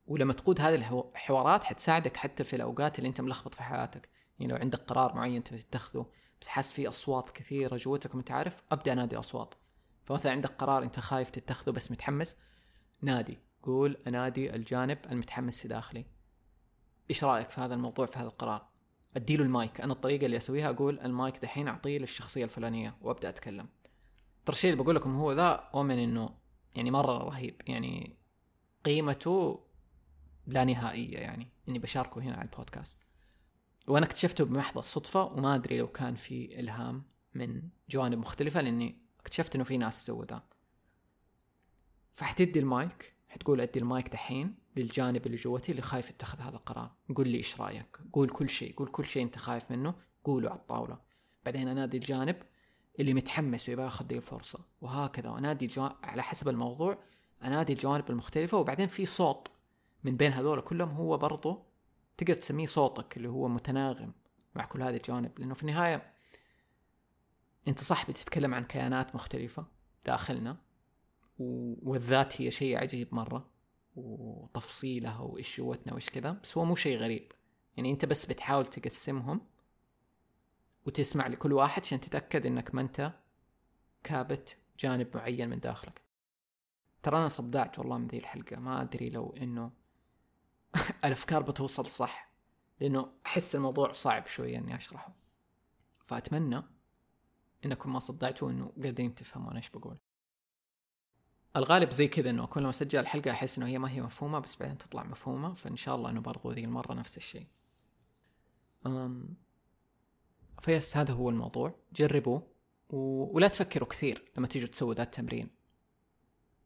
ولما 0.07 0.33
تقود 0.33 0.61
هذه 0.61 0.75
الحوارات 1.15 1.65
حتساعدك 1.65 2.17
حتى 2.17 2.45
في 2.45 2.57
الأوقات 2.57 2.99
اللي 2.99 3.09
أنت 3.09 3.21
ملخبط 3.21 3.55
في 3.55 3.63
حياتك. 3.63 4.09
يعني 4.39 4.53
لو 4.53 4.59
عندك 4.59 4.79
قرار 4.79 5.15
معين 5.15 5.45
تبي 5.45 5.59
تتخذه 5.59 6.07
بس 6.41 6.49
حاس 6.49 6.73
في 6.73 6.89
أصوات 6.89 7.31
كثيرة 7.31 7.77
جوتك 7.77 8.15
وانت 8.15 8.31
عارف 8.31 8.63
أبدأ 8.73 8.93
أنادي 8.93 9.17
أصوات. 9.17 9.55
فمثلا 10.11 10.33
عندك 10.33 10.51
قرار 10.51 10.83
أنت 10.83 11.01
خايف 11.01 11.31
تتخذه 11.31 11.71
بس 11.71 11.91
متحمس؟ 11.91 12.37
نادي. 13.03 13.39
قول 13.63 13.97
أنادي 14.07 14.55
الجانب 14.55 14.99
المتحمس 15.11 15.61
في 15.61 15.69
داخلي. 15.69 16.07
إيش 17.11 17.25
رأيك 17.25 17.51
في 17.51 17.61
هذا 17.61 17.75
الموضوع 17.75 18.07
في 18.07 18.19
هذا 18.19 18.27
القرار؟ 18.27 18.69
أديله 19.17 19.45
المايك. 19.45 19.81
أنا 19.81 19.93
الطريقة 19.93 20.27
اللي 20.27 20.37
أسويها 20.37 20.71
أقول 20.71 21.01
المايك 21.01 21.39
دحين 21.39 21.69
أعطيه 21.69 21.99
للشخصية 21.99 22.45
الفلانية 22.45 22.97
وأبدأ 23.01 23.29
أتكلم. 23.29 23.69
ترى 24.45 24.55
الشيء 24.55 24.73
اللي 24.73 24.83
بقول 24.83 24.97
لكم 24.97 25.17
هو 25.17 25.33
ذا 25.33 25.71
اؤمن 25.75 25.99
إنه 25.99 26.31
يعني 26.75 26.91
مرة 26.91 27.19
رهيب. 27.19 27.63
يعني 27.67 28.17
قيمته 28.85 29.67
لا 30.47 30.65
نهائية 30.65 31.19
يعني. 31.19 31.49
إني 31.69 31.79
بشاركه 31.79 32.21
هنا 32.21 32.37
على 32.37 32.49
البودكاست. 32.49 32.99
وأنا 33.89 34.07
اكتشفته 34.07 34.45
بمحض 34.45 34.79
الصدفة 34.79 35.25
وما 35.25 35.55
أدري 35.55 35.79
لو 35.79 35.89
كان 35.89 36.15
في 36.15 36.61
إلهام 36.61 37.03
من 37.35 37.63
جوانب 37.91 38.19
مختلفة 38.19 38.61
لأني 38.61 39.10
اكتشفت 39.21 39.55
إنه 39.55 39.65
في 39.65 39.79
ناس 39.79 40.07
سووا 40.07 40.25
ذا. 40.25 40.43
فحتدي 42.15 42.59
المايك 42.59 43.15
حتقول 43.29 43.61
أدي 43.61 43.79
المايك 43.79 44.09
دحين 44.09 44.55
للجانب 44.77 45.27
اللي 45.27 45.37
جوتي 45.37 45.73
اللي 45.73 45.83
خايف 45.83 46.11
يتخذ 46.11 46.41
هذا 46.41 46.57
القرار. 46.57 46.91
قول 47.17 47.29
لي 47.29 47.37
إيش 47.39 47.61
رأيك؟ 47.61 47.99
قول 48.13 48.29
كل 48.29 48.49
شيء 48.49 48.75
قول 48.75 48.89
كل 48.89 49.05
شيء 49.05 49.23
أنت 49.23 49.39
خايف 49.39 49.71
منه 49.71 49.95
قوله 50.25 50.51
على 50.51 50.59
الطاولة. 50.59 50.99
بعدين 51.45 51.69
أنادي 51.69 51.97
الجانب 51.97 52.37
اللي 53.01 53.15
متحمس 53.15 53.69
ويبغى 53.69 53.85
ياخذ 53.85 54.07
دي 54.07 54.17
الفرصة. 54.17 54.59
وهكذا 54.81 55.31
وانادي 55.31 55.65
الجو... 55.65 55.89
على 56.03 56.23
حسب 56.23 56.49
الموضوع 56.49 56.99
أنادي 57.45 57.73
الجوانب 57.73 58.11
المختلفة 58.11 58.59
وبعدين 58.59 58.87
في 58.87 59.07
صوت 59.07 59.49
من 60.05 60.17
بين 60.17 60.33
هذول 60.33 60.61
كلهم 60.61 60.91
هو 60.91 61.19
برضو 61.19 61.63
تقدر 62.17 62.35
تسميه 62.35 62.67
صوتك 62.67 63.17
اللي 63.17 63.29
هو 63.29 63.49
متناغم 63.49 64.13
مع 64.55 64.65
كل 64.65 64.83
هذه 64.83 64.97
الجوانب 64.97 65.39
لأنه 65.39 65.55
في 65.55 65.63
النهاية 65.63 66.13
أنت 67.69 67.81
صح 67.85 68.11
بتتكلم 68.11 68.55
عن 68.55 68.65
كيانات 68.65 69.15
مختلفة 69.15 69.67
داخلنا 70.05 70.57
والذات 71.39 72.41
هي 72.41 72.51
شيء 72.51 72.79
عجيب 72.79 73.15
مرة 73.15 73.51
وتفصيلها 73.97 75.21
وايش 75.21 75.57
جوتنا 75.57 75.93
وإيش 75.93 76.11
كذا 76.11 76.33
بس 76.33 76.59
هو 76.59 76.65
مو 76.65 76.75
شيء 76.75 76.99
غريب. 76.99 77.33
يعني 77.77 77.91
أنت 77.91 78.05
بس 78.05 78.27
بتحاول 78.27 78.67
تقسمهم 78.67 79.41
وتسمع 80.87 81.27
لكل 81.27 81.53
واحد 81.53 81.83
عشان 81.83 82.01
تتأكد 82.01 82.47
إنك 82.47 82.75
ما 82.75 82.81
أنت 82.81 83.13
كابت 84.05 84.57
جانب 84.79 85.17
معين 85.17 85.49
من 85.49 85.61
داخلك. 85.61 86.03
ترى 87.03 87.19
أنا 87.19 87.29
صدعت 87.29 87.79
والله 87.79 87.99
من 87.99 88.07
ذي 88.07 88.19
الحلقة. 88.19 88.57
ما 88.57 88.83
أدري 88.83 89.11
لو 89.11 89.35
إنه 89.43 89.71
الأفكار 91.05 91.43
بتوصل 91.43 91.87
صح 91.87 92.33
لأنه 92.81 93.13
أحس 93.27 93.55
الموضوع 93.55 93.93
صعب 93.93 94.27
شوية 94.27 94.59
إني 94.59 94.77
أشرحه. 94.77 95.17
فأتمنى 96.07 96.63
إنكم 97.65 97.93
ما 97.93 97.99
صدعتوا 97.99 98.51
إنه 98.51 98.73
قادرين 98.83 99.15
تفهمون 99.15 99.57
إيش 99.57 99.71
بقول. 99.71 99.97
الغالب 101.57 101.91
زي 101.91 102.09
كذا 102.09 102.31
إنه 102.31 102.47
كل 102.47 102.63
ما 102.63 102.71
أسجل 102.71 103.07
حلقة 103.07 103.31
أحس 103.31 103.59
إنه 103.59 103.67
هي 103.67 103.79
ما 103.79 103.91
هي 103.91 104.03
مفهومة 104.03 104.39
بس 104.39 104.57
بعدين 104.57 104.79
تطلع 104.79 105.03
مفهومة 105.03 105.55
فإن 105.55 105.77
شاء 105.77 105.95
الله 105.95 106.11
إنه 106.11 106.21
برضو 106.21 106.51
ذي 106.51 106.65
المرة 106.65 106.95
نفس 106.95 107.17
الشيء. 107.17 107.47
أم 108.87 109.37
فبس 110.63 110.97
هذا 110.97 111.13
هو 111.13 111.31
الموضوع. 111.31 111.75
جربوا 111.93 112.41
و... 112.91 112.97
ولا 113.37 113.49
تفكروا 113.49 113.89
كثير 113.89 114.33
لما 114.37 114.47
تيجوا 114.47 114.69
تسووا 114.69 114.95
ذا 114.95 115.03
التمرين. 115.03 115.51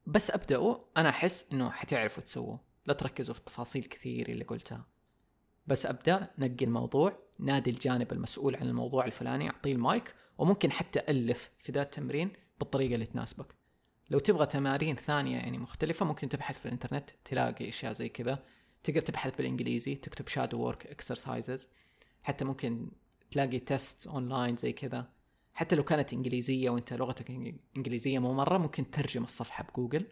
بس 0.07 0.31
أبدأوا 0.31 0.79
أنا 0.97 1.09
أحس 1.09 1.47
إنه 1.53 1.71
حتعرفوا 1.71 2.23
تسووه. 2.23 2.61
لا 2.87 2.95
تركزوا 2.95 3.35
في 3.35 3.41
التفاصيل 3.41 3.85
كثير 3.85 4.29
اللي 4.29 4.45
قلتها. 4.45 4.94
بس 5.67 5.87
أبدأ 5.87 6.31
نقي 6.39 6.65
الموضوع 6.65 7.13
نادي 7.39 7.71
الجانب 7.71 8.13
المسؤول 8.13 8.57
عن 8.57 8.69
الموضوع 8.69 9.05
الفلاني 9.05 9.51
أعطيه 9.51 9.73
المايك 9.73 10.15
وممكن 10.39 10.73
حتى 10.73 11.01
ألف 11.09 11.51
في 11.59 11.73
ذا 11.73 11.83
التمرين 11.83 12.33
بالطريقة 12.59 12.95
اللي 12.95 13.07
تناسبك. 13.07 13.55
لو 14.11 14.19
تبغى 14.19 14.47
تمارين 14.47 14.97
ثانية 14.97 15.37
يعني 15.37 15.59
مختلفة 15.59 16.07
ممكن 16.07 16.29
تبحث 16.29 16.59
في 16.59 16.67
الإنترنت 16.67 17.11
تلاقي 17.25 17.69
أشياء 17.69 17.93
زي 17.93 18.09
كذا. 18.09 18.45
تقدر 18.85 19.01
تبحث 19.01 19.37
بالإنجليزي 19.37 19.95
تكتب 19.95 20.29
shadow 20.29 20.61
work 20.61 20.87
exercises 20.87 21.69
حتى 22.23 22.45
ممكن 22.45 22.91
تلاقي 23.31 23.59
test 23.59 24.07
online 24.07 24.57
زي 24.57 24.73
كذا. 24.73 25.09
حتى 25.55 25.77
لو 25.77 25.83
كانت 25.83 26.13
إنجليزية 26.13 26.71
وأنت 26.71 26.93
لغتك 26.93 27.31
إنجليزية 27.77 28.19
مو 28.19 28.33
مرة 28.33 28.59
ممكن 28.59 28.91
تترجم 28.91 29.25
الصفحة 29.25 29.65
بجوجل. 29.65 30.07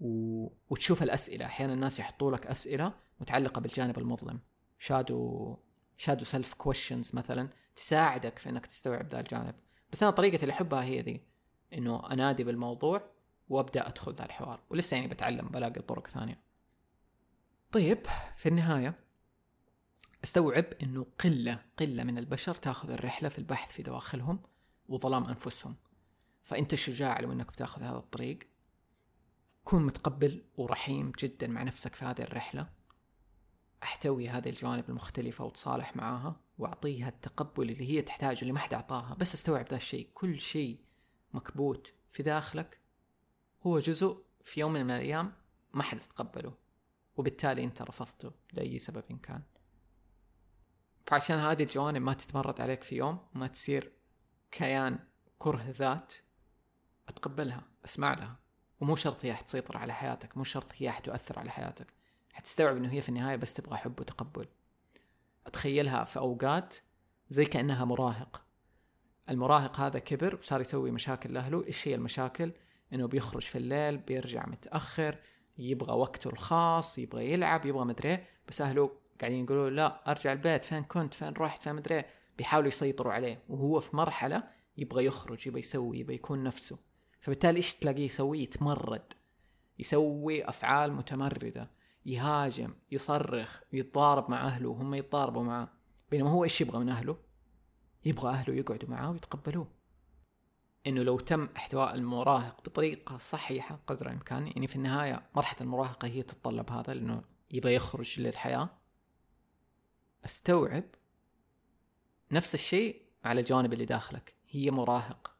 و... 0.00 0.48
وتشوف 0.70 1.02
الأسئلة. 1.02 1.46
أحيانا 1.46 1.72
الناس 1.72 1.98
يحطوا 1.98 2.32
لك 2.32 2.46
أسئلة 2.46 2.92
متعلقة 3.20 3.60
بالجانب 3.60 3.98
المظلم. 3.98 4.40
shadow 4.78 5.56
shadow 5.96 6.24
self 6.24 6.54
questions 6.54 7.14
مثلا 7.14 7.48
تساعدك 7.76 8.38
في 8.38 8.48
إنك 8.48 8.66
تستوعب 8.66 9.08
ذا 9.08 9.20
الجانب. 9.20 9.54
بس 9.92 10.02
أنا 10.02 10.12
طريقتي 10.12 10.42
اللي 10.42 10.52
أحبها 10.52 10.84
هي 10.84 11.00
ذي 11.00 11.26
إنه 11.72 12.12
أنادي 12.12 12.44
بالموضوع 12.44 13.10
وأبدأ 13.48 13.88
أدخل 13.88 14.14
ذا 14.14 14.24
الحوار. 14.24 14.60
ولسه 14.70 14.96
يعني 14.96 15.08
بتعلم 15.08 15.48
بلاقي 15.48 15.80
طرق 15.80 16.06
ثانية. 16.06 16.40
طيب 17.72 18.06
في 18.36 18.48
النهاية 18.48 18.94
استوعب 20.24 20.64
إنه 20.82 21.06
قلة 21.24 21.62
قلة 21.78 22.04
من 22.04 22.18
البشر 22.18 22.54
تأخذ 22.54 22.90
الرحلة 22.90 23.28
في 23.28 23.38
البحث 23.38 23.72
في 23.72 23.82
دواخلهم 23.82 24.40
وظلام 24.88 25.24
أنفسهم. 25.24 25.76
فأنت 26.42 26.74
شجاع 26.74 27.20
لو 27.20 27.32
إنك 27.32 27.52
بتأخذ 27.52 27.82
هذا 27.82 27.96
الطريق. 27.96 28.38
كن 29.66 29.82
متقبل 29.82 30.44
ورحيم 30.56 31.12
جدا 31.18 31.46
مع 31.48 31.62
نفسك 31.62 31.94
في 31.94 32.04
هذه 32.04 32.20
الرحلة. 32.20 32.68
أحتوي 33.82 34.28
هذه 34.28 34.48
الجوانب 34.48 34.84
المختلفة 34.88 35.44
وتصالح 35.44 35.96
معاها 35.96 36.40
وأعطيها 36.58 37.08
التقبل 37.08 37.70
اللي 37.70 37.90
هي 37.90 38.02
تحتاجه 38.02 38.42
اللي 38.42 38.52
ما 38.52 38.58
حد 38.58 38.74
أعطاها. 38.74 39.14
بس 39.14 39.34
أستوعب 39.34 39.68
ذا 39.68 39.76
الشيء. 39.76 40.10
كل 40.14 40.40
شيء 40.40 40.80
مكبوت 41.34 41.92
في 42.10 42.22
داخلك 42.22 42.80
هو 43.62 43.78
جزء 43.78 44.24
في 44.44 44.60
يوم 44.60 44.72
من 44.72 44.80
الأيام 44.80 45.32
ما 45.74 45.82
حد 45.82 45.98
تقبله 45.98 46.54
وبالتالي 47.16 47.64
أنت 47.64 47.82
رفضته 47.82 48.32
لأي 48.52 48.78
سبب 48.78 49.04
إن 49.10 49.18
كان. 49.18 49.42
فعشان 51.06 51.38
هذه 51.38 51.62
الجوانب 51.62 52.02
ما 52.02 52.12
تتمرد 52.12 52.60
عليك 52.60 52.82
في 52.82 52.96
يوم 52.96 53.18
ما 53.34 53.46
تصير 53.46 53.92
كيان 54.50 54.98
كره 55.38 55.70
ذات 55.70 56.14
أتقبلها 57.08 57.62
أسمع 57.84 58.14
لها. 58.14 58.45
ومو 58.80 58.96
شرط 58.96 59.24
هي 59.24 59.34
حتسيطر 59.34 59.76
على 59.76 59.92
حياتك 59.92 60.36
مو 60.36 60.44
شرط 60.44 60.72
هي 60.76 60.90
حتؤثر 60.90 61.38
على 61.38 61.50
حياتك. 61.50 61.86
حتستوعب 62.32 62.76
إنه 62.76 62.92
هي 62.92 63.00
في 63.00 63.08
النهاية 63.08 63.36
بس 63.36 63.54
تبغى 63.54 63.76
حب 63.76 64.00
وتقبل. 64.00 64.46
أتخيلها 65.46 66.04
في 66.04 66.18
أوقات 66.18 66.74
زي 67.30 67.44
كأنها 67.44 67.84
مراهق. 67.84 68.44
المراهق 69.30 69.80
هذا 69.80 69.98
كبر 69.98 70.34
وصار 70.34 70.60
يسوي 70.60 70.90
مشاكل 70.90 71.34
لأهله. 71.34 71.66
إيش 71.66 71.88
هي 71.88 71.94
المشاكل؟ 71.94 72.52
إنه 72.92 73.06
بيخرج 73.06 73.42
في 73.42 73.58
الليل 73.58 73.96
بيرجع 73.96 74.46
متأخر 74.46 75.18
يبغى 75.58 75.92
وقته 75.92 76.30
الخاص 76.30 76.98
يبغى 76.98 77.32
يلعب 77.32 77.66
يبغى 77.66 77.84
مدري 77.84 78.08
إيه، 78.08 78.28
بس 78.48 78.60
أهله 78.60 78.90
قاعدين 79.20 79.44
يقولوا 79.44 79.70
لا 79.70 80.10
أرجع 80.10 80.32
البيت 80.32 80.64
فين 80.64 80.82
كنت؟ 80.82 81.14
فين 81.14 81.32
رحت؟ 81.32 81.62
فين 81.62 81.74
مدري 81.74 81.94
إيه. 81.94 82.06
بيحاولوا 82.38 82.68
يسيطروا 82.68 83.12
عليه. 83.12 83.42
وهو 83.48 83.80
في 83.80 83.96
مرحلة 83.96 84.42
يبغى 84.76 85.04
يخرج 85.04 85.46
يبغى 85.46 85.60
يسوي 85.60 85.98
يبغى 85.98 86.14
يكون 86.14 86.42
نفسه. 86.42 86.78
فبالتالي 87.26 87.56
إيش 87.56 87.74
تلاقيه 87.74 88.04
يسوي 88.04 88.42
يتمرد. 88.42 89.12
يسوي 89.78 90.48
أفعال 90.48 90.92
متمردة. 90.92 91.70
يهاجم 92.04 92.74
يصرخ 92.92 93.60
يتضارب 93.72 94.30
مع 94.30 94.46
أهله 94.46 94.68
وهم 94.68 94.94
يتضاربوا 94.94 95.42
معاه 95.42 95.68
بينما 96.10 96.30
هو 96.30 96.44
إيش 96.44 96.60
يبغى 96.60 96.78
من 96.78 96.88
أهله؟ 96.88 97.18
يبغى 98.04 98.30
أهله 98.30 98.54
يقعدوا 98.54 98.88
معاه 98.88 99.10
ويتقبلوه. 99.10 99.68
إنه 100.86 101.02
لو 101.02 101.18
تم 101.18 101.48
إحتواء 101.56 101.94
المراهق 101.94 102.60
بطريقة 102.60 103.18
صحيحة 103.18 103.80
قدر 103.86 104.06
الإمكان 104.06 104.46
يعني 104.46 104.66
في 104.66 104.76
النهاية 104.76 105.22
مرحلة 105.36 105.60
المراهقة 105.60 106.08
هي 106.08 106.22
تتطلب 106.22 106.70
هذا 106.70 106.94
لأنه 106.94 107.22
يبغى 107.50 107.74
يخرج 107.74 108.20
للحياة. 108.20 108.68
أستوعب 110.24 110.84
نفس 112.32 112.54
الشيء 112.54 113.02
على 113.24 113.40
الجوانب 113.40 113.72
اللي 113.72 113.84
داخلك. 113.84 114.34
هي 114.50 114.70
مراهق. 114.70 115.35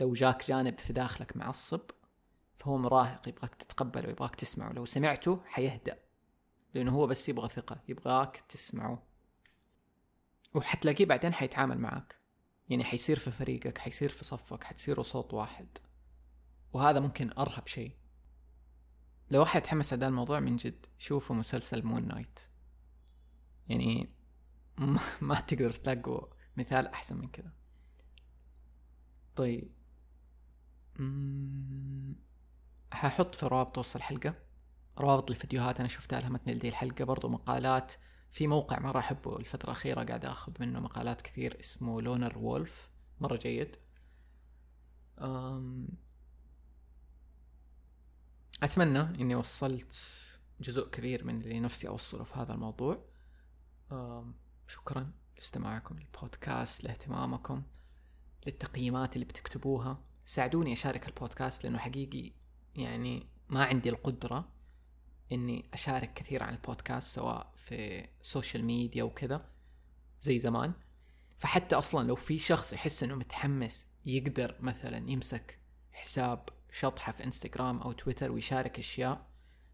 لو 0.00 0.12
جاك 0.12 0.48
جانب 0.48 0.78
في 0.78 0.92
داخلك 0.92 1.36
معصب 1.36 1.80
فهو 2.58 2.78
مراهق 2.78 3.28
يبغاك 3.28 3.54
تتقبله 3.54 4.10
يبغاك 4.10 4.34
تسمعه. 4.34 4.72
لو 4.72 4.84
سمعته 4.84 5.40
حيهدأ 5.46 5.98
لأنه 6.74 6.92
هو 6.92 7.06
بس 7.06 7.28
يبغى 7.28 7.48
ثقة 7.48 7.82
يبغاك 7.88 8.36
تسمعه. 8.36 9.02
وحتلاقيه 10.54 11.06
بعدين 11.06 11.34
حيتعامل 11.34 11.78
معك 11.78 12.16
يعني 12.68 12.84
حيصير 12.84 13.18
في 13.18 13.30
فريقك 13.30 13.78
حيصير 13.78 14.08
في 14.08 14.24
صفك 14.24 14.64
حتصيروا 14.64 15.04
صوت 15.04 15.34
واحد. 15.34 15.78
وهذا 16.72 17.00
ممكن 17.00 17.30
أرهب 17.38 17.66
شيء. 17.66 17.96
لو 19.30 19.40
واحد 19.40 19.62
تحمس 19.62 19.92
على 19.92 20.06
الموضوع 20.06 20.40
من 20.40 20.56
جد 20.56 20.86
شوفوا 20.98 21.36
مسلسل 21.36 21.86
Moon 21.86 22.08
Knight. 22.08 22.40
يعني 23.68 24.14
ما 25.20 25.40
تقدر 25.40 25.72
تلاقوا 25.72 26.26
مثال 26.56 26.86
أحسن 26.86 27.16
من 27.16 27.28
كذا. 27.28 27.52
طيب. 29.36 29.79
ححط 32.92 33.34
في 33.34 33.46
روابط 33.46 33.78
وسط 33.78 33.96
الحلقة. 33.96 34.34
روابط 34.98 35.30
الفيديوهات 35.30 35.80
أنا 35.80 35.88
شفتها 35.88 36.20
لها 36.20 36.28
متن 36.28 36.52
لدي 36.52 36.68
الحلقة. 36.68 37.04
برضو 37.04 37.28
مقالات. 37.28 37.92
في 38.30 38.46
موقع 38.46 38.78
مرة 38.78 38.98
أحبه 38.98 39.36
الفترة 39.36 39.64
الأخيرة 39.64 40.04
قاعد 40.04 40.24
أخذ 40.24 40.52
منه 40.60 40.80
مقالات 40.80 41.22
كثير 41.22 41.60
اسمه 41.60 42.02
لونر 42.02 42.38
وولف. 42.38 42.90
مرة 43.20 43.36
جيد. 43.36 43.76
أتمنى 48.62 49.00
إني 49.00 49.34
وصلت 49.34 49.96
جزء 50.60 50.88
كبير 50.90 51.24
من 51.24 51.40
اللي 51.40 51.60
نفسي 51.60 51.88
أوصله 51.88 52.24
في 52.24 52.34
هذا 52.38 52.52
الموضوع. 52.54 53.04
شكرا 54.66 55.12
لاستماعكم 55.36 55.98
للبودكاست 55.98 56.84
لاهتمامكم 56.84 57.62
للتقييمات 58.46 59.14
اللي 59.14 59.24
بتكتبوها. 59.24 60.09
ساعدوني 60.24 60.72
أشارك 60.72 61.08
البودكاست 61.08 61.64
لأنه 61.64 61.78
حقيقي 61.78 62.32
يعني 62.74 63.26
ما 63.48 63.64
عندي 63.64 63.88
القدرة 63.88 64.48
إني 65.32 65.64
أشارك 65.74 66.14
كثير 66.14 66.42
عن 66.42 66.54
البودكاست 66.54 67.14
سواء 67.14 67.52
في 67.56 68.08
social 68.22 68.64
media 68.64 69.04
وكذا 69.04 69.48
زي 70.20 70.38
زمان. 70.38 70.72
فحتى 71.38 71.76
أصلا 71.76 72.08
لو 72.08 72.14
في 72.14 72.38
شخص 72.38 72.72
يحس 72.72 73.02
إنه 73.02 73.14
متحمس 73.14 73.86
يقدر 74.06 74.56
مثلا 74.60 75.10
يمسك 75.10 75.58
حساب 75.92 76.48
شطحة 76.70 77.12
في 77.12 77.24
إنستغرام 77.24 77.78
أو 77.78 77.92
تويتر 77.92 78.32
ويشارك 78.32 78.78
أشياء 78.78 79.26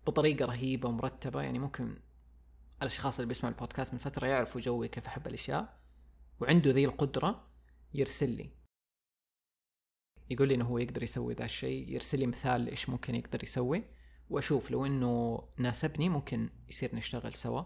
بطريقة 0.07 0.45
رهيبة 0.45 0.89
ومرتبة 0.89 1.43
يعني 1.43 1.59
ممكن 1.59 1.99
الأشخاص 2.83 3.19
اللي 3.19 3.29
بيسمعوا 3.29 3.55
البودكاست 3.55 3.93
من 3.93 3.99
فترة 3.99 4.27
يعرفوا 4.27 4.61
جوي 4.61 4.89
كيف 4.89 5.07
أحب 5.07 5.27
الأشياء 5.27 5.77
وعنده 6.41 6.71
ذي 6.71 6.85
القدرة 6.85 7.47
يرسل 7.95 8.31
لي. 8.31 8.51
يقول 10.31 10.49
لي 10.49 10.55
إنه 10.55 10.65
هو 10.65 10.79
يقدر 10.79 11.03
يسوي 11.03 11.35
ذا 11.35 11.45
الشيء 11.45 11.93
يرسل 11.93 12.19
لي 12.19 12.27
مثال 12.27 12.69
إيش 12.69 12.89
ممكن 12.89 13.15
يقدر 13.15 13.43
يسوي 13.43 13.85
وأشوف 14.31 14.71
لو 14.71 14.87
إنه 14.87 15.43
ناسبني 15.59 16.09
ممكن 16.09 16.51
يصير 16.69 16.97
نشتغل 16.97 17.35
سوا. 17.35 17.63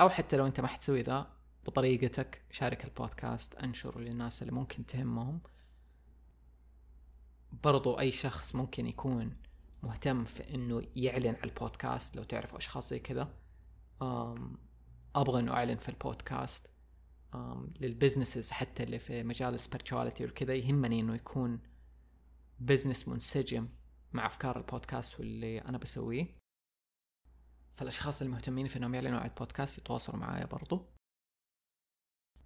أو 0.00 0.08
حتى 0.08 0.36
لو 0.36 0.46
أنت 0.46 0.60
ما 0.60 0.66
حتسوي 0.66 1.02
ذا 1.02 1.32
بطريقتك 1.66 2.42
شارك 2.50 2.84
البودكاست 2.84 3.54
أنشر 3.54 4.00
للناس 4.00 4.42
اللي 4.42 4.52
ممكن 4.52 4.86
تهمهم. 4.86 5.40
برضو 7.64 7.98
أي 7.98 8.12
شخص 8.12 8.54
ممكن 8.54 8.86
يكون 8.86 9.36
مهتم 9.82 10.24
في 10.24 10.54
إنه 10.54 10.82
يعلن 10.96 11.34
على 11.34 11.44
البودكاست 11.44 12.16
لو 12.16 12.22
تعرف 12.22 12.54
أشخاص 12.54 12.90
زي 12.90 12.98
كذا. 12.98 13.34
أبغى 15.14 15.40
إنه 15.40 15.52
أعلن 15.52 15.76
في 15.76 15.88
البودكاست. 15.88 16.66
لل 17.80 17.92
businesses 17.92 18.50
حتى 18.50 18.82
اللي 18.82 18.98
في 18.98 19.22
مجال 19.22 19.58
ال 19.58 19.63
spirituality 19.63 20.20
وكذا 20.22 20.54
يهمني 20.54 21.00
إنه 21.00 21.14
يكون 21.14 21.60
business 22.58 23.08
منسجم 23.08 23.68
مع 24.12 24.26
أفكار 24.26 24.56
البودكاست 24.58 25.20
واللي 25.20 25.58
أنا 25.58 25.78
بسويه. 25.78 26.36
فالأشخاص 27.74 28.22
المهتمين 28.22 28.66
في 28.66 28.78
إنهم 28.78 28.94
يعلنوا 28.94 29.18
على 29.18 29.30
البودكاست 29.30 29.78
يتواصلوا 29.78 30.18
معايا 30.18 30.46
برضو. 30.46 30.86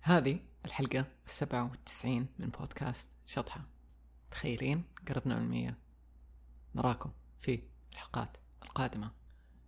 هذه 0.00 0.40
الحلقة 0.64 1.06
السبعة 1.26 1.70
والتسعين 1.70 2.26
من 2.38 2.48
بودكاست 2.48 3.10
شطحة. 3.24 3.64
تخيلين 4.30 4.84
قربنا 5.08 5.38
من 5.38 5.44
المية. 5.44 5.78
نراكم 6.74 7.12
في 7.38 7.62
الحلقات 7.92 8.36
القادمة. 8.62 9.10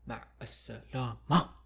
مع 0.06 0.28
السلامة. 0.42 1.57